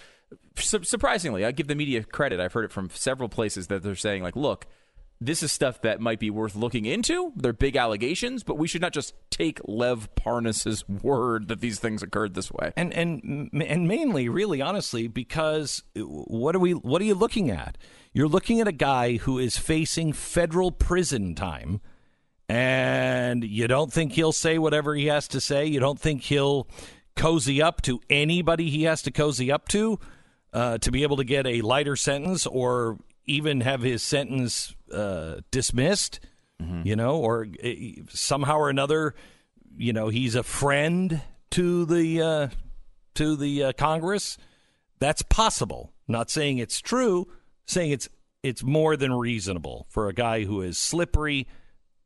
su- 0.57 0.85
surprisingly. 0.85 1.45
I 1.45 1.53
give 1.53 1.67
the 1.67 1.75
media 1.75 2.03
credit. 2.03 2.41
I've 2.41 2.53
heard 2.53 2.65
it 2.65 2.73
from 2.73 2.91
several 2.91 3.29
places 3.29 3.69
that 3.69 3.83
they're 3.83 3.95
saying, 3.95 4.23
like, 4.23 4.37
look 4.37 4.67
this 5.21 5.43
is 5.43 5.53
stuff 5.53 5.83
that 5.83 6.01
might 6.01 6.19
be 6.19 6.31
worth 6.31 6.57
looking 6.57 6.87
into. 6.87 7.33
They're 7.37 7.53
big 7.53 7.77
allegations, 7.77 8.43
but 8.43 8.57
we 8.57 8.67
should 8.67 8.81
not 8.81 8.95
just 8.95 9.15
take 9.29 9.61
Lev 9.65 10.15
Parnas's 10.15 10.89
word 10.89 11.49
that 11.49 11.61
these 11.61 11.79
things 11.79 12.03
occurred 12.03 12.35
this 12.35 12.51
way. 12.51 12.73
And 12.77 12.93
and 12.95 13.51
and 13.53 13.87
mainly, 13.87 14.29
really, 14.31 14.63
honestly, 14.63 15.09
because 15.09 15.83
uh, 15.95 16.01
what 16.01 16.57
are 16.57 16.59
we? 16.59 16.73
What 16.73 17.03
are 17.03 17.05
you 17.05 17.15
looking 17.15 17.51
at? 17.51 17.77
You're 18.15 18.29
looking 18.29 18.61
at 18.61 18.69
a 18.69 18.73
guy 18.73 19.19
who 19.19 19.39
is 19.39 19.59
facing 19.59 20.15
federal 20.15 20.73
prison 20.73 21.35
time, 21.35 21.83
and 22.49 23.45
you 23.45 23.69
don't 23.69 23.93
think 23.93 24.13
he'll 24.13 24.33
say 24.33 24.57
whatever 24.57 24.95
he 24.95 25.07
has 25.07 25.29
to 25.29 25.41
say. 25.41 25.67
You 25.67 25.81
don't 25.81 26.01
think 26.01 26.23
he'll 26.23 26.67
cozy 27.15 27.61
up 27.61 27.83
to 27.83 28.01
anybody 28.09 28.71
he 28.71 28.85
has 28.85 29.03
to 29.03 29.11
cozy 29.11 29.53
up 29.53 29.69
to. 29.69 30.01
Uh, 30.53 30.79
to 30.79 30.91
be 30.91 31.05
able 31.05 31.17
to 31.17 31.25
get 31.25 31.47
a 31.47 31.61
lighter 31.61 31.95
sentence 31.95 32.45
or 32.45 32.99
even 33.27 33.61
have 33.61 33.83
his 33.83 34.03
sentence 34.03 34.75
uh, 34.93 35.37
dismissed, 35.53 36.19
mm-hmm. 36.61 36.83
you 36.85 36.97
know, 36.97 37.17
or 37.19 37.47
uh, 37.65 37.71
somehow 38.09 38.57
or 38.57 38.69
another, 38.69 39.15
you 39.77 39.93
know, 39.93 40.09
he's 40.09 40.35
a 40.35 40.43
friend 40.43 41.23
to 41.51 41.85
the 41.85 42.21
uh, 42.21 42.49
to 43.15 43.37
the 43.37 43.65
uh, 43.65 43.73
Congress. 43.75 44.37
That's 44.99 45.23
possible. 45.23 45.93
Not 46.09 46.31
saying 46.31 46.59
it's 46.59 46.81
true, 46.81 47.29
saying 47.67 47.93
it's 47.93 48.09
it's 48.43 48.63
more 48.63 48.97
than 48.97 49.13
reasonable 49.13 49.87
for 49.89 50.09
a 50.09 50.13
guy 50.13 50.45
who 50.45 50.63
is 50.63 50.79
slippery, 50.79 51.47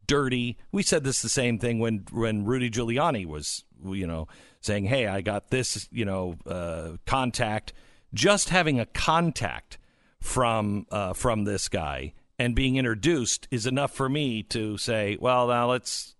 dirty. 0.06 0.58
We 0.72 0.82
said 0.82 1.04
this 1.04 1.22
the 1.22 1.28
same 1.28 1.58
thing 1.58 1.78
when 1.78 2.04
when 2.10 2.44
Rudy 2.44 2.70
Giuliani 2.70 3.26
was, 3.26 3.64
you 3.84 4.06
know, 4.06 4.28
saying, 4.60 4.84
"Hey, 4.84 5.06
I 5.06 5.20
got 5.20 5.50
this, 5.50 5.88
you 5.90 6.04
know, 6.04 6.36
uh, 6.46 6.98
contact." 7.06 7.72
Just 8.14 8.48
having 8.48 8.80
a 8.80 8.86
contact 8.86 9.78
from 10.20 10.86
uh, 10.90 11.12
from 11.12 11.44
this 11.44 11.68
guy 11.68 12.14
and 12.38 12.54
being 12.54 12.76
introduced 12.76 13.46
is 13.50 13.66
enough 13.66 13.92
for 13.92 14.08
me 14.08 14.42
to 14.44 14.76
say, 14.78 15.16
well, 15.20 15.48
now 15.48 15.70
let's 15.70 16.14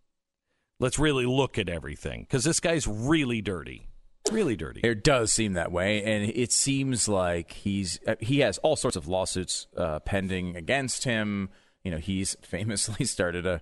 let's 0.80 0.98
really 0.98 1.26
look 1.26 1.58
at 1.58 1.68
everything 1.68 2.22
because 2.22 2.44
this 2.44 2.60
guy's 2.60 2.86
really 2.86 3.40
dirty, 3.40 3.88
really 4.30 4.56
dirty. 4.56 4.80
It 4.82 5.02
does 5.02 5.32
seem 5.32 5.54
that 5.54 5.72
way, 5.72 6.02
and 6.02 6.30
it 6.30 6.52
seems 6.52 7.08
like 7.08 7.52
he's 7.52 7.98
uh, 8.06 8.16
he 8.20 8.40
has 8.40 8.58
all 8.58 8.76
sorts 8.76 8.96
of 8.96 9.08
lawsuits 9.08 9.66
uh, 9.76 10.00
pending 10.00 10.56
against 10.56 11.04
him. 11.04 11.48
You 11.82 11.92
know, 11.92 11.98
he's 11.98 12.36
famously 12.42 13.06
started 13.06 13.46
a 13.46 13.60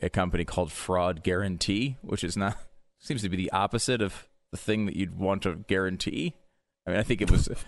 a 0.00 0.08
company 0.08 0.44
called 0.44 0.72
Fraud 0.72 1.22
Guarantee, 1.22 1.96
which 2.00 2.24
is 2.24 2.36
not 2.36 2.56
seems 2.98 3.22
to 3.22 3.28
be 3.28 3.36
the 3.36 3.52
opposite 3.52 4.00
of 4.00 4.28
the 4.50 4.56
thing 4.56 4.86
that 4.86 4.96
you'd 4.96 5.18
want 5.18 5.42
to 5.42 5.56
guarantee. 5.68 6.34
I 6.86 6.90
mean, 6.90 7.00
I 7.00 7.02
think 7.02 7.22
it 7.22 7.30
was. 7.30 7.48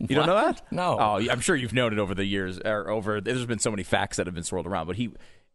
You 0.00 0.16
don't 0.16 0.26
know 0.26 0.34
that? 0.34 0.62
No. 0.70 0.96
Oh, 0.98 1.30
I'm 1.30 1.40
sure 1.40 1.54
you've 1.54 1.74
known 1.74 1.92
it 1.92 1.98
over 1.98 2.14
the 2.14 2.24
years. 2.24 2.58
Or 2.64 2.88
over 2.88 3.20
there's 3.20 3.44
been 3.44 3.58
so 3.58 3.70
many 3.70 3.82
facts 3.82 4.16
that 4.16 4.26
have 4.26 4.34
been 4.34 4.44
swirled 4.44 4.66
around, 4.66 4.86
but 4.86 4.96
he 4.96 5.10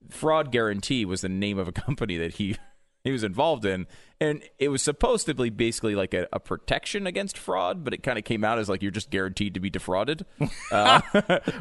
fraud 0.10 0.52
guarantee 0.52 1.04
was 1.04 1.22
the 1.22 1.30
name 1.30 1.58
of 1.58 1.68
a 1.68 1.72
company 1.86 2.18
that 2.18 2.36
he 2.36 2.58
he 3.04 3.12
was 3.12 3.24
involved 3.24 3.66
in, 3.66 3.86
and 4.22 4.42
it 4.60 4.70
was 4.70 4.82
supposed 4.82 5.26
to 5.26 5.34
be 5.34 5.50
basically 5.50 5.94
like 5.94 6.14
a, 6.14 6.28
a 6.32 6.40
protection 6.40 7.06
against 7.06 7.38
fraud, 7.38 7.84
but 7.84 7.94
it 7.94 8.02
kind 8.02 8.18
of 8.18 8.24
came 8.24 8.46
out 8.46 8.60
as 8.60 8.70
like 8.70 8.82
you're 8.82 8.92
just 8.92 9.10
guaranteed 9.10 9.56
to 9.56 9.60
be 9.60 9.70
defrauded, 9.70 10.26
uh, 10.72 11.02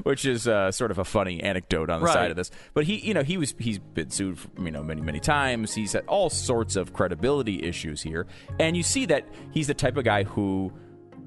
which 0.04 0.24
is 0.24 0.46
uh, 0.46 0.70
sort 0.70 0.92
of 0.92 0.98
a 0.98 1.04
funny 1.04 1.42
anecdote 1.42 1.90
on 1.90 2.00
the 2.00 2.06
right. 2.06 2.12
side 2.14 2.30
of 2.30 2.36
this. 2.36 2.52
But 2.74 2.84
he, 2.84 2.98
you 2.98 3.12
know, 3.12 3.24
he 3.24 3.38
was 3.38 3.54
he's 3.58 3.78
been 3.78 4.10
sued, 4.10 4.38
you 4.58 4.70
know, 4.70 4.84
many 4.84 5.00
many 5.00 5.18
times. 5.18 5.74
He's 5.74 5.94
had 5.94 6.04
all 6.06 6.30
sorts 6.30 6.76
of 6.76 6.92
credibility 6.92 7.62
issues 7.64 8.02
here, 8.02 8.26
and 8.60 8.76
you 8.76 8.84
see 8.84 9.06
that 9.06 9.26
he's 9.50 9.66
the 9.66 9.74
type 9.74 9.96
of 9.96 10.04
guy 10.04 10.22
who 10.22 10.72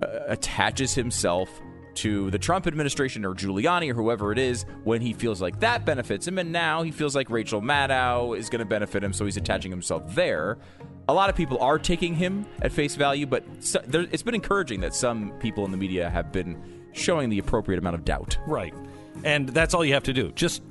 Uh, 0.01 0.19
attaches 0.27 0.93
himself 0.93 1.49
to 1.93 2.29
the 2.29 2.38
Trump 2.38 2.67
administration 2.67 3.23
or 3.23 3.34
Giuliani 3.34 3.89
or 3.89 3.93
whoever 3.93 4.34
it 4.34 4.38
is 4.38 4.65
when 4.84 4.99
he 4.99 5.13
feels 5.13 5.41
like 5.41 5.62
that 5.62 5.86
benefits 5.86 6.27
him. 6.27 6.38
And 6.38 6.51
now 6.51 6.84
he 6.84 6.91
feels 6.91 7.15
like 7.15 7.29
Rachel 7.29 7.62
Maddow 7.62 8.38
is 8.38 8.49
going 8.49 8.60
to 8.60 8.65
benefit 8.65 9.03
him, 9.03 9.13
so 9.13 9.23
he's 9.23 9.38
attaching 9.38 9.71
himself 9.71 10.03
there. 10.13 10.58
A 11.08 11.13
lot 11.13 11.29
of 11.29 11.36
people 11.38 11.58
are 11.60 11.79
taking 11.79 12.13
him 12.13 12.45
at 12.62 12.73
face 12.73 12.95
value, 12.95 13.25
but 13.25 13.45
so, 13.63 13.79
there, 13.88 14.01
it's 14.12 14.23
been 14.23 14.36
encouraging 14.36 14.81
that 14.81 14.93
some 14.93 15.31
people 15.39 15.63
in 15.63 15.71
the 15.71 15.77
media 15.77 16.10
have 16.10 16.31
been 16.31 16.62
showing 16.91 17.29
the 17.29 17.39
appropriate 17.39 17.79
amount 17.79 17.95
of 17.95 18.03
doubt. 18.03 18.38
Right. 18.45 18.73
And 19.23 19.47
that's 19.47 19.73
all 19.73 19.86
you 19.86 19.93
have 19.93 20.03
to 20.03 20.13
do. 20.13 20.34
Just, 20.34 20.62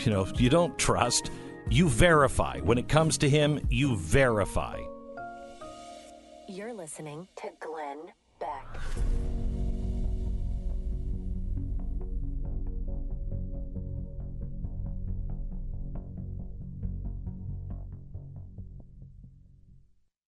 you 0.00 0.12
know, 0.12 0.26
you 0.36 0.50
don't 0.50 0.76
trust, 0.78 1.30
you 1.70 1.88
verify. 1.88 2.58
When 2.58 2.76
it 2.76 2.88
comes 2.88 3.16
to 3.18 3.30
him, 3.30 3.60
you 3.70 3.96
verify. 3.96 4.78
You're 6.48 6.74
listening 6.74 7.28
to 7.36 7.48
Glenn 7.60 8.12
tower. 8.52 9.31